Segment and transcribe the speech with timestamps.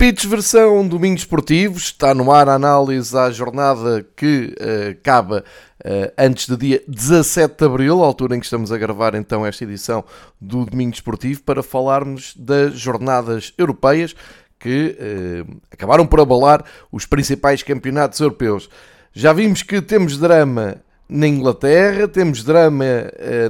[0.00, 5.44] Pitch versão Domingo Esportivo está no ar a análise à jornada que uh, acaba
[5.84, 9.62] uh, antes do dia 17 de Abril, altura em que estamos a gravar então esta
[9.62, 10.02] edição
[10.40, 14.16] do Domingo Esportivo, para falarmos das jornadas europeias
[14.58, 18.70] que uh, acabaram por abalar os principais campeonatos europeus.
[19.12, 22.86] Já vimos que temos drama na Inglaterra, temos drama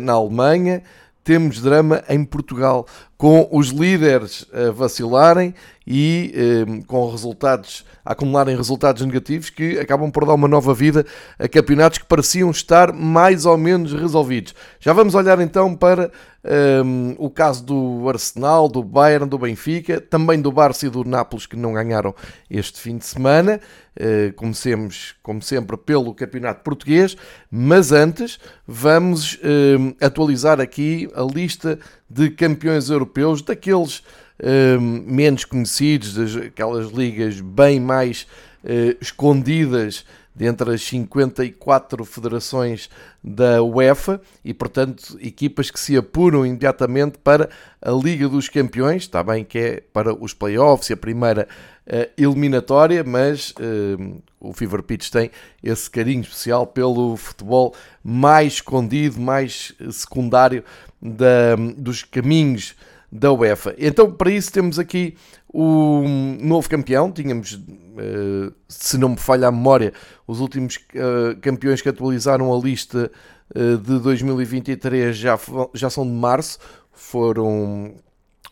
[0.00, 0.83] na Alemanha,
[1.22, 2.86] temos drama em Portugal,
[3.17, 5.55] com os líderes a vacilarem
[5.92, 11.05] e eh, com resultados, a acumularem resultados negativos que acabam por dar uma nova vida
[11.36, 14.55] a campeonatos que pareciam estar mais ou menos resolvidos.
[14.78, 16.12] Já vamos olhar então para
[16.44, 16.80] eh,
[17.18, 21.56] o caso do Arsenal, do Bayern, do Benfica, também do Barça e do Nápoles que
[21.56, 22.14] não ganharam
[22.48, 23.61] este fim de semana.
[23.96, 27.16] Eh, comecemos, como sempre, pelo campeonato português,
[27.50, 34.05] mas antes vamos eh, atualizar aqui a lista de campeões europeus, daqueles
[34.41, 38.27] uh, menos conhecidos, das, aquelas ligas bem mais
[38.64, 42.88] uh, escondidas dentre as 54 federações
[43.22, 47.50] da UEFA e, portanto, equipas que se apuram imediatamente para
[47.83, 49.02] a Liga dos Campeões.
[49.02, 51.46] Está bem que é para os playoffs e a primeira
[51.86, 55.30] uh, eliminatória, mas uh, o Fever Pitch tem
[55.62, 60.64] esse carinho especial pelo futebol mais escondido, mais secundário
[61.02, 62.74] da, dos caminhos
[63.11, 63.74] da UEFA.
[63.79, 65.17] Então, para isso, temos aqui
[65.52, 66.05] o
[66.40, 67.11] novo campeão.
[67.11, 67.61] Tínhamos,
[67.98, 69.92] eh, se não me falha a memória,
[70.27, 73.11] os últimos eh, campeões que atualizaram a lista
[73.55, 75.39] eh, de 2023 já,
[75.74, 76.58] já são de março.
[76.92, 77.95] Foram,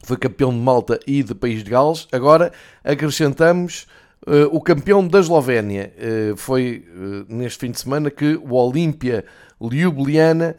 [0.03, 2.09] foi campeão de Malta e de País de Gales.
[2.11, 3.87] Agora acrescentamos
[4.50, 5.93] o campeão da Eslovénia.
[6.37, 6.84] foi
[7.28, 9.25] neste fim de semana que o Olímpia
[9.61, 10.56] Ljubljana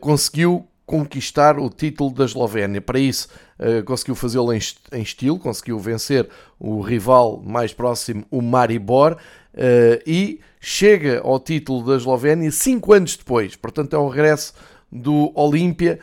[0.00, 2.80] conseguiu conquistar o título da Eslovénia.
[2.80, 3.28] Para isso,
[3.60, 4.58] uh, conseguiu fazê-lo em,
[5.00, 6.28] estilo, conseguiu vencer
[6.58, 13.16] o rival mais próximo, o Maribor, uh, e chega ao título da Eslovénia cinco anos
[13.16, 13.54] depois.
[13.54, 14.52] Portanto, é o regresso
[14.90, 16.00] do Olímpia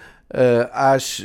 [0.71, 1.23] às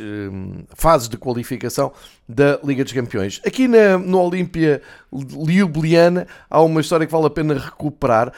[0.74, 1.92] fases de qualificação
[2.28, 3.40] da Liga dos Campeões.
[3.44, 4.80] Aqui na, no Olímpia
[5.12, 8.32] Ljubljana há uma história que vale a pena recuperar.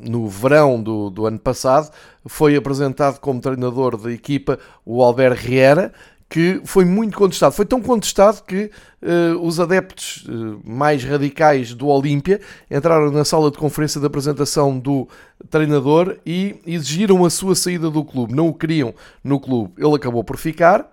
[0.00, 1.90] no verão do, do ano passado
[2.26, 5.92] foi apresentado como treinador da equipa o Albert Riera,
[6.28, 7.54] que foi muito contestado.
[7.54, 8.70] Foi tão contestado que
[9.02, 12.40] uh, os adeptos uh, mais radicais do Olímpia
[12.70, 15.08] entraram na sala de conferência de apresentação do
[15.48, 18.34] treinador e exigiram a sua saída do clube.
[18.34, 18.94] Não o queriam
[19.24, 19.72] no clube.
[19.78, 20.86] Ele acabou por ficar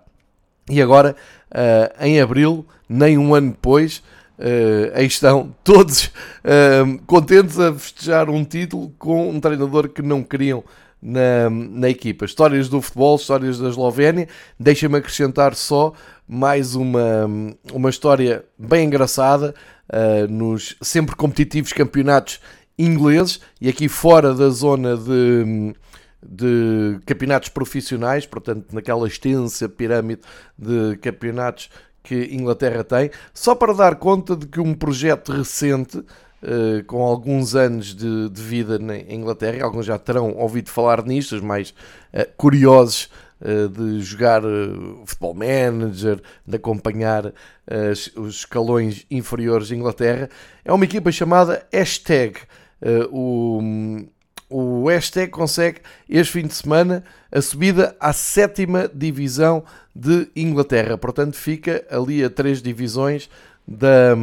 [0.70, 1.14] e agora,
[1.50, 4.02] uh, em abril, nem um ano depois,
[4.94, 6.10] aí estão todos
[7.06, 10.62] contentes a festejar um título com um treinador que não queriam
[11.06, 12.24] na, na equipa.
[12.24, 14.26] Histórias do futebol, histórias da Eslovénia.
[14.58, 15.92] Deixa-me acrescentar só
[16.26, 17.30] mais uma,
[17.72, 19.54] uma história bem engraçada
[19.88, 22.40] uh, nos sempre competitivos campeonatos
[22.76, 25.74] ingleses e aqui fora da zona de
[26.28, 30.22] de campeonatos profissionais, portanto, naquela extensa pirâmide
[30.58, 31.70] de campeonatos
[32.06, 37.56] que Inglaterra tem, só para dar conta de que um projeto recente, uh, com alguns
[37.56, 41.70] anos de, de, vida na Inglaterra, alguns já terão ouvido falar nisto, os mais
[42.14, 44.42] uh, curiosos uh, de jogar
[45.04, 47.32] futebol manager, de acompanhar
[48.16, 50.30] os escalões inferiores de Inglaterra,
[50.64, 52.38] é uma equipa chamada Hashtag.
[53.10, 53.60] o
[54.48, 59.64] o hashtag consegue este fim de semana a subida à sétima divisão
[59.94, 60.96] de Inglaterra.
[60.96, 63.28] Portanto, fica ali a três divisões
[63.66, 64.14] da,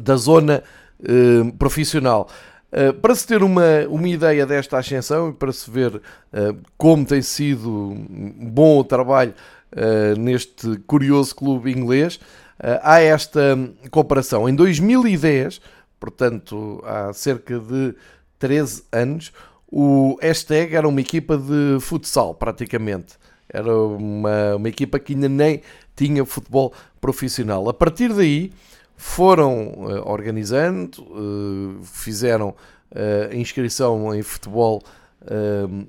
[0.00, 0.62] da zona
[1.00, 2.28] uh, profissional.
[2.72, 6.00] Uh, para se ter uma, uma ideia desta ascensão e para se ver uh,
[6.76, 7.94] como tem sido
[8.38, 9.34] bom o trabalho
[10.18, 12.20] neste curioso clube inglês,
[12.82, 13.58] há esta
[13.90, 14.46] comparação.
[14.46, 15.62] Em 2010,
[15.98, 17.94] portanto, há cerca de
[18.42, 19.32] 13 anos,
[19.70, 23.14] o hashtag era uma equipa de futsal, praticamente.
[23.48, 25.62] Era uma, uma equipa que ainda nem
[25.94, 27.68] tinha futebol profissional.
[27.68, 28.52] A partir daí
[28.96, 34.82] foram uh, organizando, uh, fizeram uh, inscrição em futebol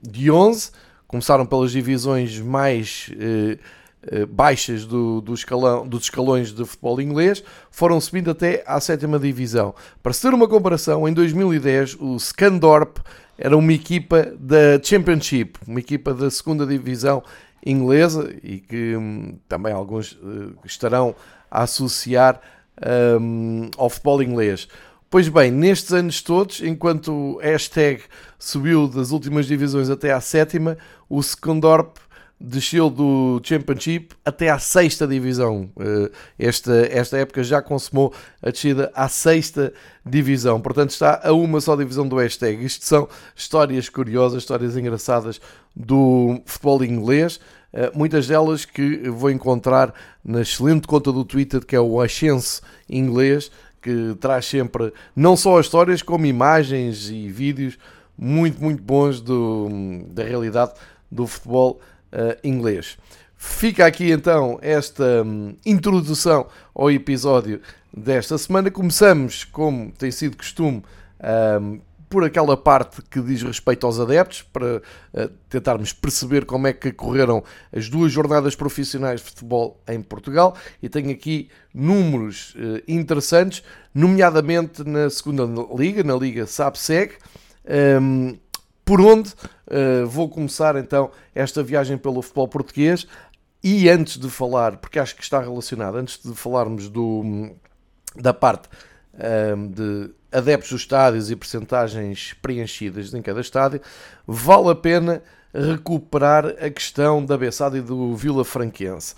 [0.04, 0.70] de 11,
[1.08, 3.10] começaram pelas divisões mais
[4.30, 9.74] baixas do, do escalão, dos escalões de futebol inglês, foram subindo até à sétima divisão.
[10.02, 12.98] Para se ter uma comparação, em 2010 o Scandorp
[13.38, 17.24] era uma equipa da Championship, uma equipa da segunda divisão
[17.66, 21.16] inglesa e que hum, também alguns uh, estarão
[21.50, 22.40] a associar
[23.22, 24.68] um, ao futebol inglês.
[25.10, 28.02] Pois bem, nestes anos todos, enquanto o hashtag
[28.40, 30.78] subiu das últimas divisões até à sétima,
[31.08, 31.98] o Secundorp
[32.44, 35.69] desceu do Championship até à sexta divisão.
[35.80, 39.72] Eh, esta, esta época já consumou a descida à sexta
[40.06, 40.60] divisão.
[40.60, 42.66] Portanto, está a uma só divisão do hashtag.
[42.66, 45.40] Isto são histórias curiosas, histórias engraçadas
[45.74, 47.40] do futebol inglês.
[47.72, 49.94] Eh, muitas delas que vou encontrar
[50.24, 53.50] na excelente conta do Twitter que é o Ascenso Inglês,
[53.81, 57.78] que traz sempre não só as histórias, como imagens e vídeos
[58.18, 59.69] muito, muito bons do,
[60.10, 60.74] da realidade
[61.10, 61.80] do futebol
[62.13, 62.98] uh, inglês.
[63.36, 67.60] Fica aqui então esta um, introdução ao episódio
[67.95, 68.71] desta semana.
[68.71, 70.81] Começamos, como tem sido costume,
[71.62, 76.74] um, por aquela parte que diz respeito aos adeptos, para uh, tentarmos perceber como é
[76.74, 77.44] que correram
[77.75, 80.56] as duas jornadas profissionais de futebol em Portugal.
[80.81, 83.62] E tenho aqui números uh, interessantes,
[83.94, 85.44] nomeadamente na segunda
[85.75, 87.13] liga, na Liga SAPSEG.
[88.00, 88.38] Um,
[88.85, 93.07] por onde uh, vou começar então esta viagem pelo futebol português.
[93.63, 97.51] E antes de falar, porque acho que está relacionado, antes de falarmos do,
[98.13, 98.68] da parte
[99.56, 103.80] um, de adeptos dos estádios e percentagens preenchidas em cada estádio,
[104.27, 105.21] vale a pena
[105.53, 109.15] recuperar a questão da Bessade e do Vila Franquense.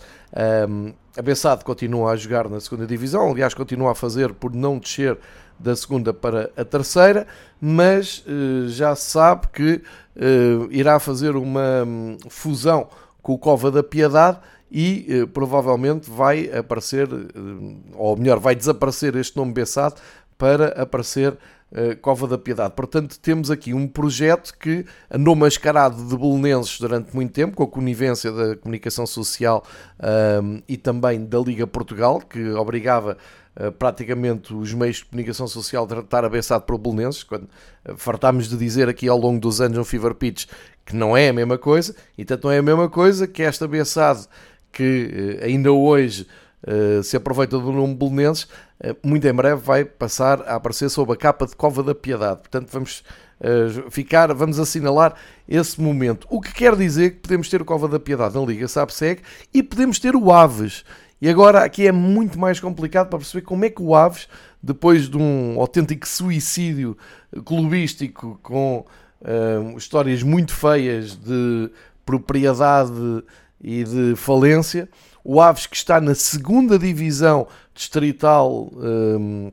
[0.69, 4.77] Um, a Bessade continua a jogar na segunda divisão, aliás, continua a fazer por não
[4.77, 5.17] descer
[5.59, 7.27] da segunda para a terceira,
[7.59, 9.81] mas uh, já se sabe que
[10.15, 12.87] uh, irá fazer uma um, fusão
[13.21, 14.37] com o Cova da Piedade
[14.69, 17.07] e uh, provavelmente vai aparecer,
[17.93, 19.95] ou melhor, vai desaparecer este nome Bessade
[20.37, 21.37] para aparecer
[22.01, 22.73] Cova da Piedade.
[22.73, 27.67] Portanto, temos aqui um projeto que andou mascarado de belenenses durante muito tempo, com a
[27.67, 29.63] conivência da comunicação social
[30.41, 33.17] um, e também da Liga Portugal, que obrigava
[33.79, 38.57] praticamente os meios de comunicação social de tratar abençado por belenenses, quando uh, fartámos de
[38.57, 40.45] dizer aqui ao longo dos anos no Fever Pitch
[40.85, 43.65] que não é a mesma coisa, e tanto não é a mesma coisa que esta
[43.65, 44.27] abençado
[44.71, 46.27] que uh, ainda hoje
[47.03, 48.45] se aproveita do nome Belenenses,
[48.83, 52.39] uh, muito em breve vai passar a aparecer sob a capa de Cova da Piedade.
[52.39, 53.03] Portanto, vamos
[53.91, 55.13] ficar, vamos assinalar
[55.47, 56.25] esse momento.
[56.29, 59.21] O que quer dizer que podemos ter o Cova da Piedade na Liga SAPSEG
[59.53, 60.85] e podemos ter o Aves.
[61.21, 64.27] E agora aqui é muito mais complicado para perceber como é que o Aves,
[64.61, 66.97] depois de um autêntico suicídio
[67.45, 68.85] clubístico com
[69.77, 71.71] histórias muito feias de
[72.05, 73.23] propriedade
[73.61, 74.87] e de falência,
[75.23, 79.51] o Aves que está na segunda divisão distrital um,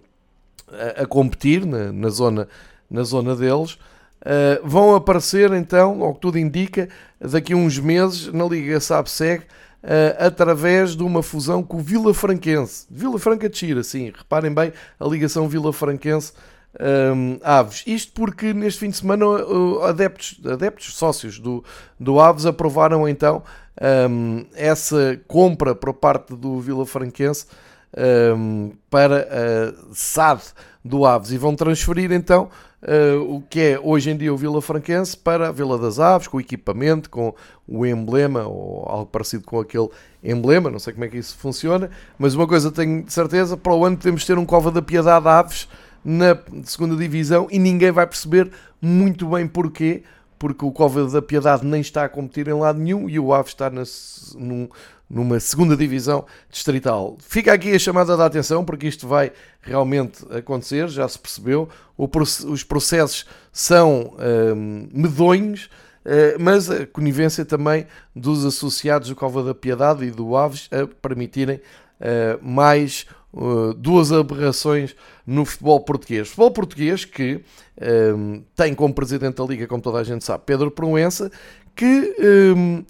[0.69, 2.49] a, a, competir na, na, zona,
[2.91, 3.79] na zona deles.
[4.21, 6.89] Uh, vão aparecer então, ao que tudo indica,
[7.19, 9.45] daqui a uns meses na Liga SABSEG
[9.83, 12.87] uh, através de uma fusão com o Vila Franquense.
[12.91, 16.33] Vila Franca de Xira, sim, reparem bem a ligação Vila Franquense
[16.81, 17.83] um, Aves.
[17.87, 21.65] Isto porque neste fim de semana uh, adeptos, adeptos sócios do,
[21.99, 23.43] do Aves aprovaram então
[24.11, 27.47] um, essa compra por parte do Vila Franquense
[28.37, 30.43] um, para a SAD
[30.85, 32.51] do Aves e vão transferir então
[32.83, 36.27] uh, o que é hoje em dia o Vila Franquense para a Vila das Aves,
[36.29, 37.35] com o equipamento, com
[37.67, 39.89] o emblema ou algo parecido com aquele
[40.23, 43.75] emblema, não sei como é que isso funciona, mas uma coisa tenho de certeza, para
[43.75, 45.69] o ano podemos ter um Cova da Piedade Aves
[46.05, 50.03] na segunda divisão e ninguém vai perceber muito bem porquê,
[50.39, 53.53] porque o Cova da Piedade nem está a competir em lado nenhum e o Aves
[53.53, 53.85] está na,
[54.35, 54.69] num,
[55.13, 57.19] numa segunda divisão distrital.
[57.21, 61.69] Fica aqui a chamada da atenção, porque isto vai realmente acontecer, já se percebeu.
[61.99, 64.17] Os processos são
[64.57, 65.69] hum, medonhos,
[66.07, 70.87] uh, mas a conivência também dos associados do Cova da Piedade e do Aves a
[70.87, 73.05] permitirem uh, mais
[73.35, 76.29] uh, duas aberrações no futebol português.
[76.29, 77.43] Futebol português que
[78.17, 81.31] um, tem como presidente da Liga, como toda a gente sabe, Pedro Proença,
[81.77, 82.17] que
[82.57, 82.83] um,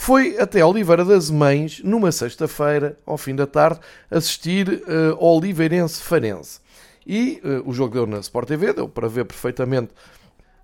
[0.00, 6.00] foi até Oliveira das Mães, numa sexta-feira, ao fim da tarde, assistir uh, ao Oliveirense
[6.00, 6.60] Farense.
[7.04, 9.90] E uh, o jogo deu na Sport TV, deu para ver perfeitamente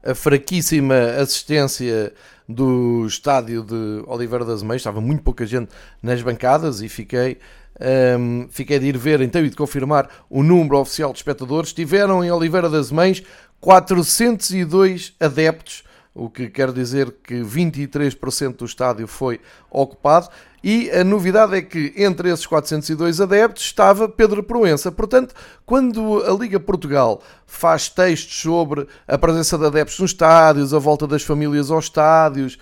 [0.05, 2.15] a fraquíssima assistência
[2.49, 5.69] do estádio de Oliveira das Mães, estava muito pouca gente
[6.01, 7.39] nas bancadas e fiquei
[8.19, 11.73] um, fiquei de ir ver então e de confirmar o número oficial de espectadores.
[11.73, 13.21] Tiveram em Oliveira das Mães
[13.61, 15.83] 402 adeptos,
[16.15, 19.41] o que quer dizer que 23% do estádio foi
[19.71, 20.29] ocupado.
[20.63, 24.93] E a novidade é que entre esses 402 adeptos estava Pedro Proença.
[24.93, 25.35] Portanto,
[25.67, 31.07] quando a Liga Portugal faz textos sobre a presença de adeptos nos estádios, a volta
[31.07, 32.59] das famílias aos estádios,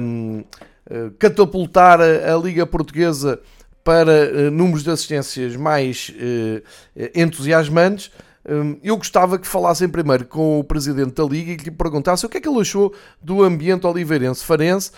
[0.00, 0.44] um,
[0.88, 3.40] eh, catapultar a Liga Portuguesa
[3.82, 6.62] para uh, números de assistências mais uh,
[7.14, 8.10] entusiasmantes,
[8.82, 12.28] eu gostava que falassem primeiro com o presidente da Liga e que lhe perguntasse o
[12.28, 14.92] que é que ele achou do ambiente oliveirense-farense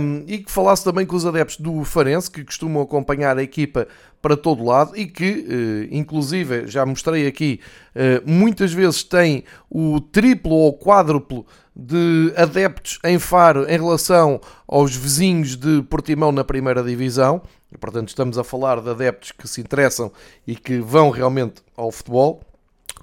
[0.00, 3.86] hum, e que falasse também com os adeptos do Farense, que costumam acompanhar a equipa
[4.22, 7.60] para todo lado e que, eh, inclusive, já mostrei aqui,
[7.94, 14.96] eh, muitas vezes tem o triplo ou quádruplo de adeptos em Faro em relação aos
[14.96, 17.40] vizinhos de Portimão na primeira divisão.
[17.78, 20.10] Portanto, estamos a falar de adeptos que se interessam
[20.46, 22.47] e que vão realmente ao futebol.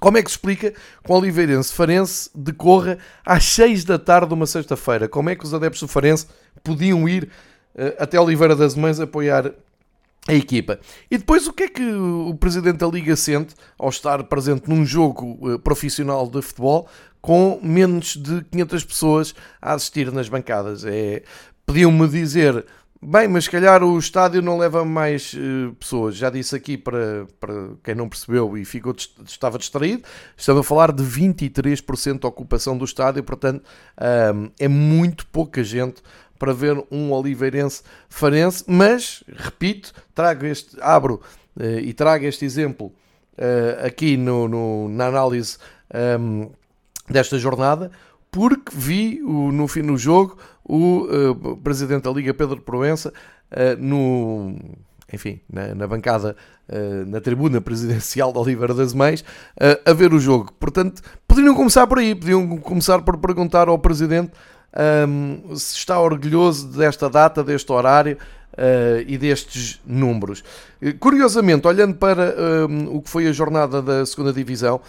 [0.00, 4.34] Como é que se explica que o Oliveirense Farense decorra às 6 da tarde de
[4.34, 5.08] uma sexta-feira?
[5.08, 6.26] Como é que os adeptos do Farense
[6.62, 7.24] podiam ir
[7.74, 9.52] uh, até Oliveira das Mães apoiar
[10.28, 10.80] a equipa.
[11.08, 14.84] E depois o que é que o presidente da Liga sente ao estar presente num
[14.84, 16.88] jogo uh, profissional de futebol
[17.22, 20.84] com menos de 500 pessoas a assistir nas bancadas?
[20.84, 21.22] É,
[21.66, 22.64] Podiam-me dizer
[23.02, 26.16] Bem, mas se calhar o estádio não leva mais uh, pessoas.
[26.16, 27.52] Já disse aqui para, para
[27.84, 30.02] quem não percebeu e ficou, estava distraído,
[30.36, 33.62] estamos a falar de 23% de ocupação do estádio, portanto
[34.34, 36.02] um, é muito pouca gente
[36.38, 41.20] para ver um oliveirense farense, mas, repito, trago este, abro
[41.56, 45.58] uh, e trago este exemplo uh, aqui no, no, na análise
[46.18, 46.50] um,
[47.08, 47.90] desta jornada,
[48.30, 53.12] porque vi o, no fim do jogo o uh, presidente da Liga, Pedro Proença,
[53.52, 54.56] uh, no,
[55.12, 56.36] enfim, na, na bancada,
[56.68, 59.24] uh, na tribuna presidencial de Oliveira das Mães,
[59.84, 60.52] a ver o jogo.
[60.58, 64.32] Portanto, poderiam começar por aí, podiam começar por perguntar ao presidente
[65.08, 68.18] um, ehm, se está orgulhoso desta data, deste horário,
[68.56, 70.42] Uh, e destes números.
[70.98, 74.80] Curiosamente, olhando para uh, o que foi a jornada da segunda Divisão,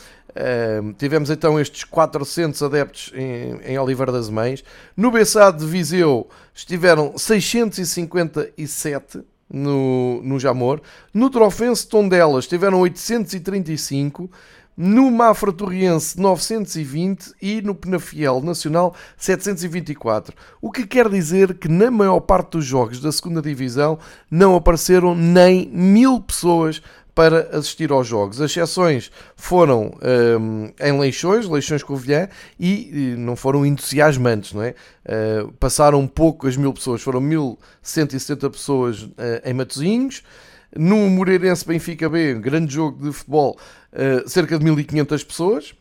[0.98, 4.64] tivemos então estes 400 adeptos em, em Oliveira das Mães.
[4.96, 9.20] No BSA de Viseu estiveram 657
[9.50, 10.82] no, no Jamor.
[11.14, 14.30] No Trofense Tondela estiveram 835
[14.78, 20.36] no Mafra Torriense 920 e no Penafiel Nacional 724.
[20.62, 23.98] O que quer dizer que na maior parte dos jogos da segunda Divisão
[24.30, 26.80] não apareceram nem mil pessoas
[27.18, 28.40] para assistir aos jogos.
[28.40, 29.92] As exceções foram
[30.40, 32.30] um, em Leixões, Leixões Covilhã,
[32.60, 34.76] e, não foram entusiasmantes, não é?
[35.04, 39.12] Uh, passaram pouco as mil pessoas, foram 1170 pessoas uh,
[39.44, 40.22] em Matosinhos.
[40.76, 43.58] No Moreirense Benfica B, um grande jogo de futebol,
[43.94, 45.74] uh, cerca de 1500 pessoas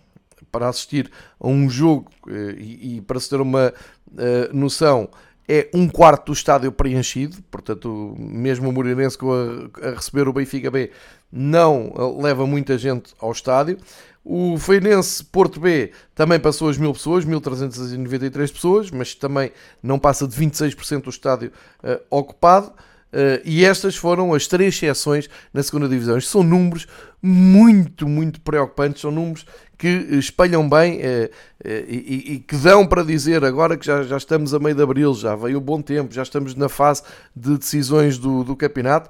[0.51, 5.09] para assistir a um jogo uh, e, para se ter uma uh, noção,
[5.49, 10.71] é um quarto do estádio preenchido, portanto, mesmo o Moreirense a, a receber o Benfica
[10.71, 10.91] B
[11.31, 13.79] não leva muita gente ao estádio.
[14.25, 20.27] O Feirense Porto B também passou as mil pessoas, 1393 pessoas, mas também não passa
[20.27, 21.53] de 26% do estádio
[21.85, 22.73] uh, ocupado.
[23.13, 26.19] Uh, e estas foram as três exceções na segunda divisão.
[26.19, 26.87] Estes são números
[27.23, 29.47] muito, muito preocupantes, são números
[29.79, 31.31] que espelham bem uh, uh,
[31.65, 35.15] e, e, que dão para dizer agora que já, já estamos a meio de abril,
[35.15, 37.03] já veio o bom tempo, já estamos na fase
[37.35, 39.09] de decisões do, do campeonato.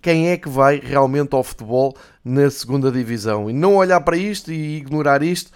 [0.00, 1.94] quem é que vai realmente ao futebol
[2.24, 3.50] na segunda divisão?
[3.50, 5.50] E não olhar para isto e ignorar isto,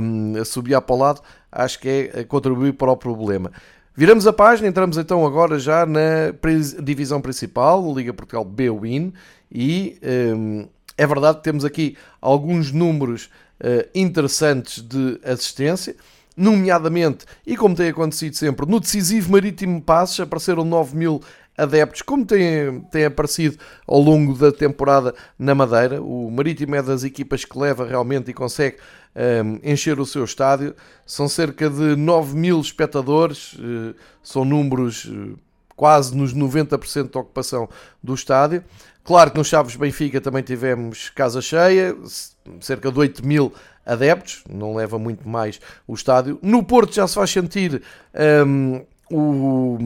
[0.00, 3.50] um, subir para o lado, acho que é contribuir para o problema.
[3.98, 6.34] Viramos a página, entramos então agora já na
[6.82, 9.10] divisão principal, Liga Portugal B-Win,
[9.50, 9.96] e
[10.36, 15.96] um, é verdade que temos aqui alguns números uh, interessantes de assistência,
[16.36, 21.22] nomeadamente, e como tem acontecido sempre, no decisivo Marítimo Passos apareceram 9 mil
[21.56, 26.02] adeptos, como tem, tem aparecido ao longo da temporada na Madeira.
[26.02, 28.76] O Marítimo é das equipas que leva realmente e consegue
[29.16, 30.74] um, encher o seu estádio.
[31.04, 35.38] São cerca de 9 mil espectadores, uh, são números uh,
[35.74, 37.68] quase nos 90% de ocupação
[38.02, 38.62] do estádio.
[39.04, 41.96] Claro que no Chaves Benfica também tivemos casa cheia,
[42.60, 43.52] cerca de 8 mil
[43.84, 46.40] adeptos, não leva muito mais o estádio.
[46.42, 47.82] No Porto já se faz sentir
[48.44, 49.78] um, o,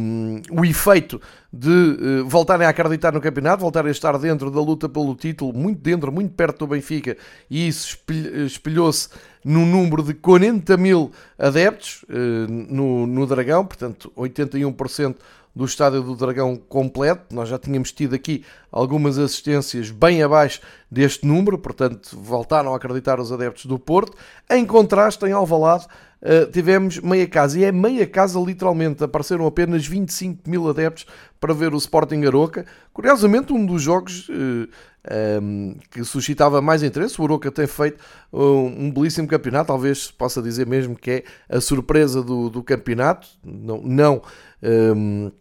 [0.51, 1.21] o efeito
[1.53, 5.53] de uh, voltarem a acreditar no campeonato, voltarem a estar dentro da luta pelo título,
[5.53, 7.17] muito dentro, muito perto do Benfica,
[7.51, 7.99] e isso
[8.47, 9.09] espelhou-se
[9.45, 15.17] no número de 40 mil adeptos uh, no, no Dragão, portanto 81%
[15.55, 17.35] do estádio do Dragão completo.
[17.35, 20.61] Nós já tínhamos tido aqui algumas assistências bem abaixo
[20.91, 24.17] deste número, portanto voltaram a acreditar os adeptos do Porto.
[24.49, 25.87] Em contraste, em Alvalade,
[26.23, 31.07] uh, tivemos meia casa, e é meia casa literalmente, apareceram apenas 25 mil adeptos
[31.39, 32.67] para ver o Sporting Aroca.
[32.93, 34.67] Curiosamente, um dos jogos uh, um,
[35.09, 40.43] ehm, que suscitava mais interesse, o Aroca tem feito um, um belíssimo campeonato, talvez possa
[40.43, 44.23] dizer mesmo que é a surpresa do, do campeonato, não, não
[44.63, 45.33] um, ehm,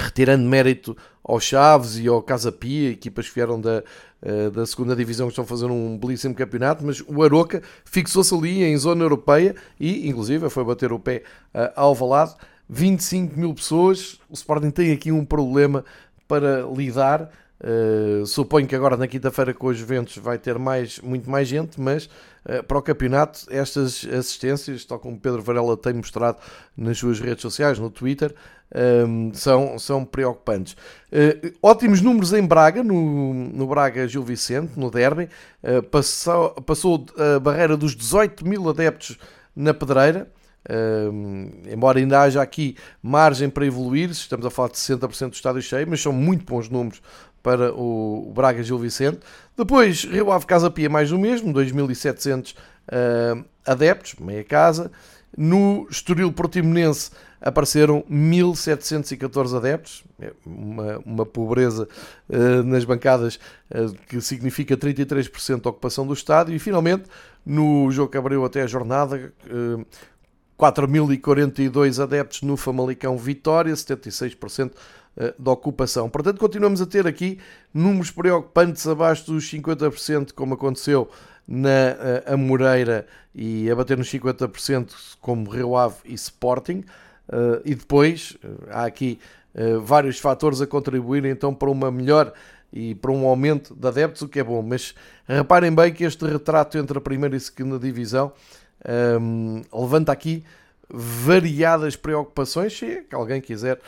[0.00, 3.82] retirando mérito ao Chaves e ao Casa Pia, equipas que vieram da,
[4.52, 8.76] da segunda divisão que estão fazer um belíssimo campeonato, mas o Aroca fixou-se ali em
[8.78, 11.22] zona europeia e, inclusive, foi bater o pé
[11.54, 12.34] uh, ao Valado.
[12.68, 14.18] 25 mil pessoas.
[14.28, 15.84] O Sporting tem aqui um problema
[16.26, 17.30] para lidar.
[17.60, 21.80] Uh, suponho que agora na quinta-feira com os Juventus vai ter mais, muito mais gente,
[21.80, 22.06] mas
[22.46, 26.38] uh, para o campeonato estas assistências, tal como Pedro Varela tem mostrado
[26.76, 28.34] nas suas redes sociais, no Twitter,
[28.74, 30.74] um, são, são preocupantes.
[31.12, 35.28] Uh, ótimos números em Braga, no, no Braga Gil Vicente, no Derby,
[35.90, 39.16] passou, passou a barreira dos 18 mil adeptos
[39.54, 40.28] na Pedreira,
[41.70, 45.86] embora ainda haja aqui margem para evoluir, estamos a falar de 60% do estádio cheio,
[45.88, 47.00] mas são muito bons números
[47.44, 49.20] para o, Braga Gil Vicente.
[49.54, 54.90] Depois, Rio Ave Casa Pia, mais o mesmo, 2.700 uh, adeptos, meia casa.
[55.36, 57.10] No Estoril Portimonense
[57.40, 61.88] apareceram 1.714 adeptos, é uma, uma pobreza
[62.28, 63.38] uh, nas bancadas
[63.70, 66.54] uh, que significa 33% da ocupação do estádio.
[66.54, 67.04] E finalmente,
[67.44, 69.84] no jogo que abriu até a jornada, uh,
[70.58, 74.72] 4.042 adeptos no Famalicão Vitória, 76%
[75.16, 76.08] eh, da ocupação.
[76.08, 77.38] Portanto, continuamos a ter aqui
[77.72, 81.08] números preocupantes abaixo dos 50%, como aconteceu
[81.46, 86.84] na eh, Amoreira e a bater nos 50% como Rio Ave e Sporting.
[87.30, 88.36] Eh, e depois
[88.70, 89.18] há aqui
[89.84, 92.32] vários fatores a contribuir então para uma melhor
[92.72, 94.60] e para um aumento de adeptos, o que é bom.
[94.60, 94.96] Mas
[95.28, 98.32] reparem bem que este retrato entre a primeira e a segunda divisão
[99.20, 100.44] um, levanta aqui
[100.90, 103.80] variadas preocupações, se alguém quiser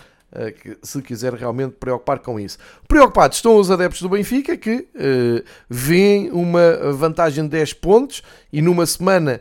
[0.83, 2.59] se quiser realmente preocupar com isso.
[2.87, 8.61] Preocupados estão os adeptos do Benfica que uh, veem uma vantagem de 10 pontos e
[8.61, 9.41] numa semana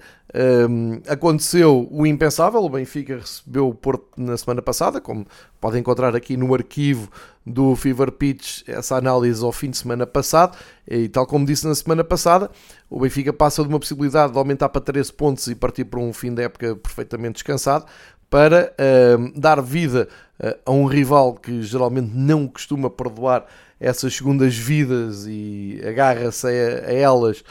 [0.69, 5.25] um, aconteceu o impensável, o Benfica recebeu o Porto na semana passada, como
[5.61, 7.09] podem encontrar aqui no arquivo
[7.45, 11.73] do Fever Pitch essa análise ao fim de semana passado, e tal como disse na
[11.73, 12.51] semana passada,
[12.89, 16.11] o Benfica passa de uma possibilidade de aumentar para 13 pontos e partir para um
[16.11, 17.85] fim de época perfeitamente descansado,
[18.29, 20.07] para uh, dar vida
[20.39, 23.45] uh, a um rival que geralmente não costuma perdoar
[23.79, 27.43] essas segundas vidas e agarra-se a, a elas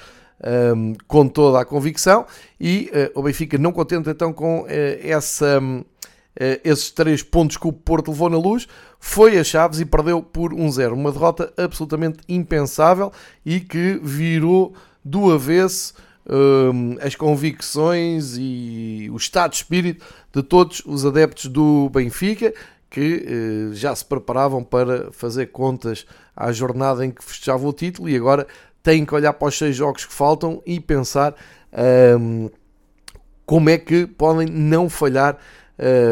[0.75, 2.27] um, com toda a convicção
[2.61, 5.85] e uh, o Benfica não contente então com uh, essa, uh,
[6.37, 8.67] esses três pontos que o Porto levou na luz,
[8.99, 10.93] foi a Chaves e perdeu por 1-0.
[10.93, 13.13] Uma derrota absolutamente impensável
[13.45, 15.95] e que virou do avesso
[16.29, 22.53] um, as convicções e o estado de espírito de todos os adeptos do Benfica
[22.89, 26.07] que já se preparavam para fazer contas
[26.37, 28.47] à jornada em que festejava o título e agora
[28.85, 31.35] têm que olhar para os seis jogos que faltam e pensar
[32.21, 32.49] um,
[33.45, 35.39] como é que podem não falhar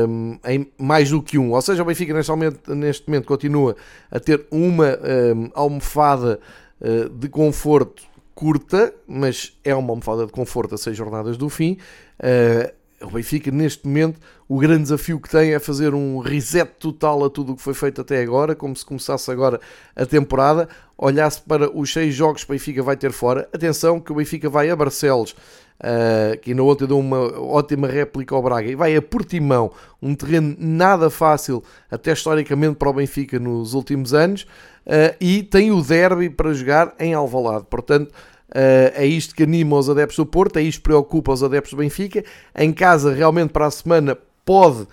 [0.09, 1.53] um, em mais do que um.
[1.53, 3.77] Ou seja, o Benfica neste momento, neste momento continua
[4.11, 4.99] a ter uma
[5.35, 6.41] um, almofada
[6.81, 8.03] uh, de conforto
[8.35, 11.79] curta, mas é uma almofada de conforto a seis jornadas do fim.
[12.19, 12.73] Uh,
[13.07, 17.31] o Benfica, neste momento, o grande desafio que tem é fazer um reset total a
[17.31, 19.61] tudo o que foi feito até agora, como se começasse agora
[19.97, 23.49] a temporada, olhasse para os seis jogos que o Benfica vai ter fora.
[23.53, 28.35] Atenção que o Benfica vai a Barcelos, uh, que ainda ontem deu uma ótima réplica
[28.35, 33.39] ao Braga, e vai a Portimão, um terreno nada fácil, até historicamente para o Benfica
[33.39, 34.47] nos últimos anos,
[34.87, 37.67] uh, e tem o derby para jogar em Alvalade.
[37.69, 38.13] Portanto,
[38.55, 41.73] Uh, é isto que anima os adeptos do Porto, é isto que preocupa os adeptos
[41.73, 42.23] do Benfica.
[42.55, 44.15] Em casa, realmente, para a semana,
[44.45, 44.89] pode uh,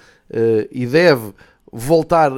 [0.71, 1.33] e deve
[1.69, 2.31] voltar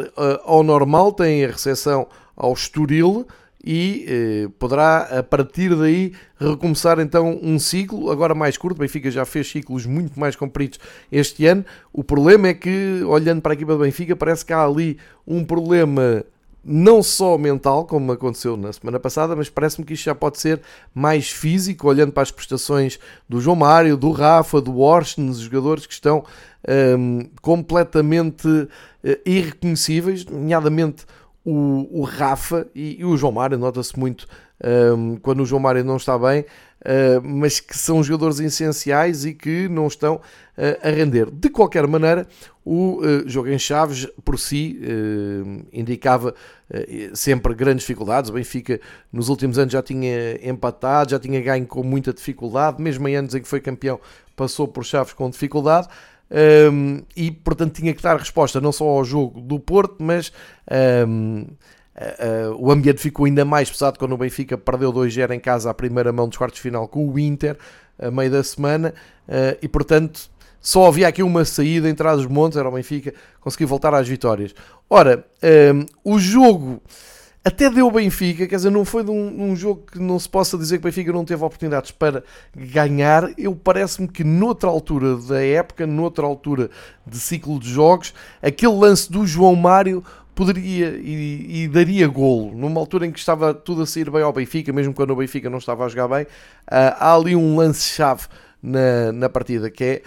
[0.43, 1.11] ao normal.
[1.13, 3.27] Tem a recepção ao Estoril
[3.63, 8.79] e poderá, a partir daí, recomeçar então um ciclo, agora mais curto.
[8.79, 10.79] Benfica já fez ciclos muito mais compridos
[11.11, 11.63] este ano.
[11.93, 15.45] O problema é que, olhando para a equipa do Benfica, parece que há ali um
[15.45, 16.25] problema
[16.63, 20.61] não só mental, como aconteceu na semana passada, mas parece-me que isto já pode ser
[20.93, 25.93] mais físico, olhando para as prestações do João Mário, do Rafa, do Washington, jogadores que
[25.93, 26.23] estão
[26.97, 28.69] um, completamente uh,
[29.25, 31.05] irreconhecíveis, nomeadamente
[31.43, 34.27] o, o Rafa e, e o João Mário, nota-se muito
[34.63, 39.33] um, quando o João Mário não está bem, uh, mas que são jogadores essenciais e
[39.33, 41.29] que não estão uh, a render.
[41.31, 42.27] De qualquer maneira,
[42.63, 44.79] o uh, jogo em Chaves, por si,
[45.73, 46.35] indicava
[47.13, 48.29] sempre grandes dificuldades.
[48.29, 48.79] O Benfica,
[49.11, 53.33] nos últimos anos, já tinha empatado, já tinha ganho com muita dificuldade, mesmo em anos
[53.33, 53.99] em que foi campeão,
[54.35, 55.87] passou por Chaves com dificuldade.
[56.71, 60.31] Um, e portanto tinha que dar resposta não só ao jogo do Porto, mas
[61.05, 61.45] um,
[62.01, 65.73] Uh, o ambiente ficou ainda mais pesado quando o Benfica perdeu 2-0 em casa à
[65.73, 67.55] primeira mão dos quartos de final com o Inter
[67.99, 68.91] a meio da semana
[69.27, 73.65] uh, e portanto só havia aqui uma saída trás dos montes, era o Benfica conseguir
[73.65, 74.53] voltar às vitórias.
[74.87, 75.25] Ora,
[76.03, 76.81] o jogo
[77.43, 80.29] até deu o Benfica, quer dizer, não foi de um, um, jogo que não se
[80.29, 82.23] possa dizer que o Benfica não teve oportunidades para
[82.55, 83.31] ganhar.
[83.35, 86.69] Eu parece-me que noutra altura da época, noutra altura
[87.05, 90.03] de ciclo de jogos, aquele lance do João Mário
[90.35, 92.55] poderia e, e, daria golo.
[92.55, 95.49] Numa altura em que estava tudo a sair bem ao Benfica, mesmo quando o Benfica
[95.49, 96.27] não estava a jogar bem, uh,
[96.69, 98.27] há ali um lance-chave
[98.61, 100.01] na, na partida que é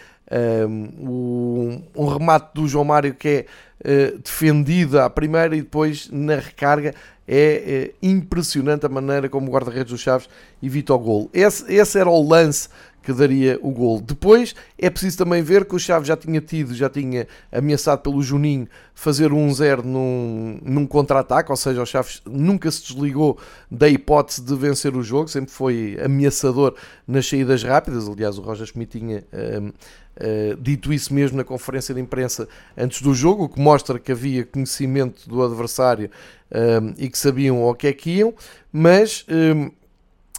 [0.66, 3.46] um, um, remate do João Mário que
[3.84, 6.94] é uh, defendido à primeira e depois na recarga
[7.26, 10.28] é, é impressionante a maneira como o guarda-redes do Chaves
[10.62, 11.30] evita o golo.
[11.32, 12.68] Esse, esse era o lance
[13.04, 14.00] que daria o gol.
[14.00, 18.22] Depois é preciso também ver que o Chaves já tinha tido, já tinha ameaçado pelo
[18.22, 23.38] Juninho fazer 1-0 num, num contra-ataque, ou seja, o Chaves nunca se desligou
[23.70, 26.74] da hipótese de vencer o jogo, sempre foi ameaçador
[27.06, 28.08] nas saídas rápidas.
[28.08, 33.02] Aliás, o Roger Schmidt tinha uh, uh, dito isso mesmo na conferência de imprensa antes
[33.02, 36.08] do jogo, o que mostra que havia conhecimento do adversário
[36.50, 38.32] uh, e que sabiam ao que é que iam,
[38.72, 39.26] mas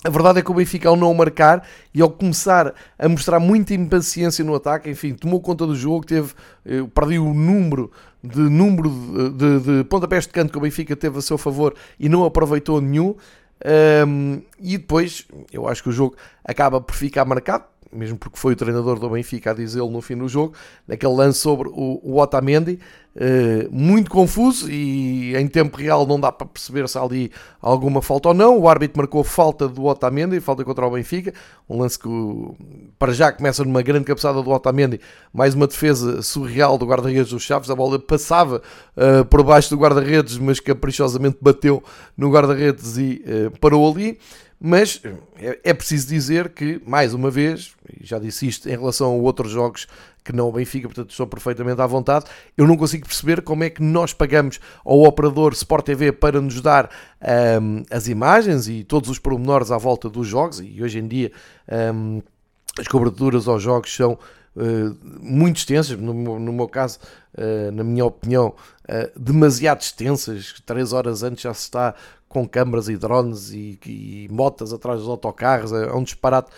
[0.06, 3.74] a verdade é que o Benfica, ao não marcar e ao começar a mostrar muita
[3.74, 6.32] impaciência no ataque, enfim, tomou conta do jogo, teve,
[6.64, 7.92] eh, perdi o número
[8.24, 11.74] de número de, de, de pontapés de canto que o Benfica teve a seu favor
[12.00, 13.16] e não aproveitou nenhum.
[14.08, 17.64] Um, e depois, eu acho que o jogo acaba por ficar marcado
[17.96, 20.54] mesmo porque foi o treinador do Benfica a dizê-lo no fim do jogo,
[20.88, 22.80] naquele lance sobre o, o Otamendi,
[23.16, 28.02] uh, muito confuso e em tempo real não dá para perceber se há ali alguma
[28.02, 28.60] falta ou não.
[28.60, 31.34] O árbitro marcou falta do Otamendi, falta contra o Benfica,
[31.70, 32.10] um lance que
[33.00, 35.00] para já começa numa grande cabeçada do Otamendi,
[35.34, 38.62] mais uma defesa surreal do guarda-redes dos Chaves, a bola passava
[38.96, 41.84] uh, por baixo do guarda-redes, mas caprichosamente bateu
[42.18, 44.18] no guarda-redes e uh, parou ali.
[44.60, 45.02] Mas
[45.38, 49.52] é, é preciso dizer que, mais uma vez, já disse isto em relação a outros
[49.52, 49.86] jogos
[50.26, 52.26] que não o Benfica, portanto estou perfeitamente à vontade,
[52.58, 56.60] eu não consigo perceber como é que nós pagamos ao operador Sport TV para nos
[56.60, 56.90] dar
[57.62, 61.32] um, as imagens e todos os pormenores à volta dos jogos, e hoje em dia
[61.94, 62.22] um,
[62.78, 64.18] as coberturas aos jogos são
[64.58, 66.98] Uh, muito extensas, no, no meu caso,
[67.38, 68.56] uh, na minha opinião,
[68.88, 70.62] uh, demasiado extensas.
[70.66, 71.94] Três horas antes já se está
[72.30, 76.52] com câmaras e drones e, e motas atrás dos autocarros, é um disparate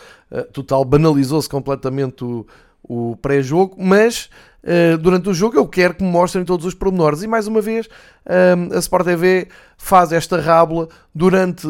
[0.53, 2.45] total, banalizou-se completamente o,
[2.83, 4.29] o pré-jogo, mas
[4.63, 7.23] uh, durante o jogo eu quero que me mostrem todos os pormenores.
[7.23, 11.67] E mais uma vez, uh, a Sport TV faz esta rábula durante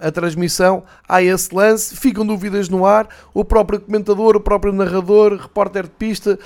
[0.00, 0.82] a transmissão.
[1.06, 3.08] Há esse lance, ficam dúvidas no ar.
[3.34, 6.38] O próprio comentador, o próprio narrador, repórter de pista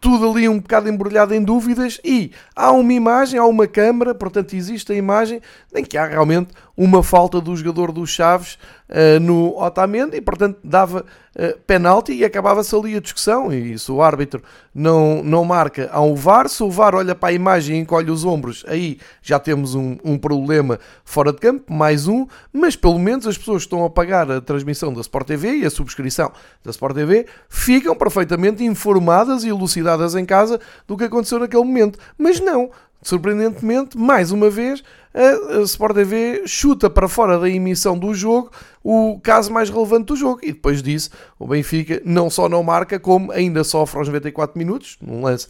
[0.00, 4.54] tudo ali um bocado embrulhado em dúvidas e há uma imagem, há uma câmara, portanto
[4.54, 5.42] existe a imagem
[5.74, 6.48] em que há realmente
[6.80, 8.54] uma falta do jogador dos Chaves
[8.88, 11.04] uh, no Otamendi e portanto dava
[11.36, 13.52] uh, penalti e acabava-se ali a discussão.
[13.52, 14.42] E se o árbitro
[14.74, 18.10] não, não marca há um VAR, se o VAR olha para a imagem e encolhe
[18.10, 22.98] os ombros, aí já temos um, um problema fora de campo, mais um, mas pelo
[22.98, 26.32] menos as pessoas que estão a pagar a transmissão da Sport TV e a subscrição
[26.64, 31.98] da Sport TV ficam perfeitamente informadas e elucidadas em casa do que aconteceu naquele momento,
[32.16, 32.70] mas não,
[33.02, 34.82] surpreendentemente, mais uma vez,
[35.12, 38.50] a Sport TV chuta para fora da emissão do jogo
[38.82, 40.40] o caso mais relevante do jogo.
[40.42, 44.96] E depois disso, o Benfica não só não marca, como ainda sofre aos 94 minutos,
[45.00, 45.48] num lance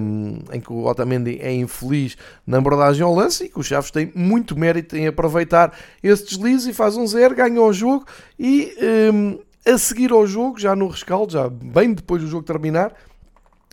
[0.00, 3.90] um, em que o Otamendi é infeliz na abordagem ao lance e que o Chaves
[3.90, 8.04] tem muito mérito em aproveitar esse deslize e faz um zero, ganha o jogo
[8.38, 8.74] e
[9.12, 12.92] um, a seguir ao jogo, já no rescaldo, já bem depois do jogo terminar,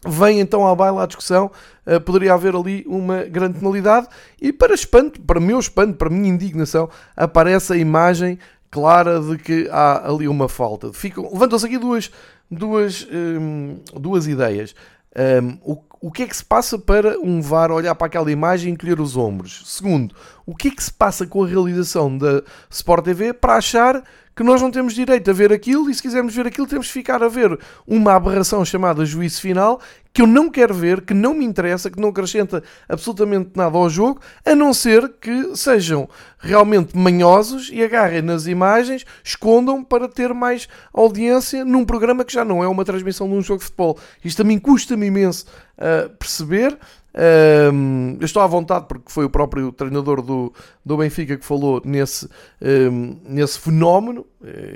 [0.06, 1.50] Vem então à baila a discussão,
[1.88, 4.08] uh, poderia haver ali uma grande penalidade
[4.42, 8.38] e para espanto, para meu espanto, para minha indignação, aparece a imagem
[8.70, 10.88] clara de que há ali uma falta.
[11.32, 12.12] Levantam-se aqui duas,
[12.50, 14.76] duas, um, duas ideias.
[15.16, 18.70] Um, o, o que é que se passa para um VAR olhar para aquela imagem
[18.70, 19.62] e encolher os ombros?
[19.66, 24.04] Segundo, o que é que se passa com a realização da Sport TV para achar
[24.36, 26.94] que nós não temos direito a ver aquilo e se quisermos ver aquilo temos que
[26.94, 29.80] ficar a ver uma aberração chamada juízo final
[30.14, 33.90] que eu não quero ver, que não me interessa, que não acrescenta absolutamente nada ao
[33.90, 40.32] jogo, a não ser que sejam realmente manhosos e agarrem nas imagens, escondam para ter
[40.32, 43.98] mais audiência num programa que já não é uma transmissão de um jogo de futebol.
[44.24, 45.48] Isto também custa-me imenso
[45.80, 46.78] uh, perceber.
[47.16, 50.52] Um, eu estou à vontade porque foi o próprio treinador do,
[50.84, 52.28] do Benfica que falou nesse,
[52.62, 54.26] um, nesse fenómeno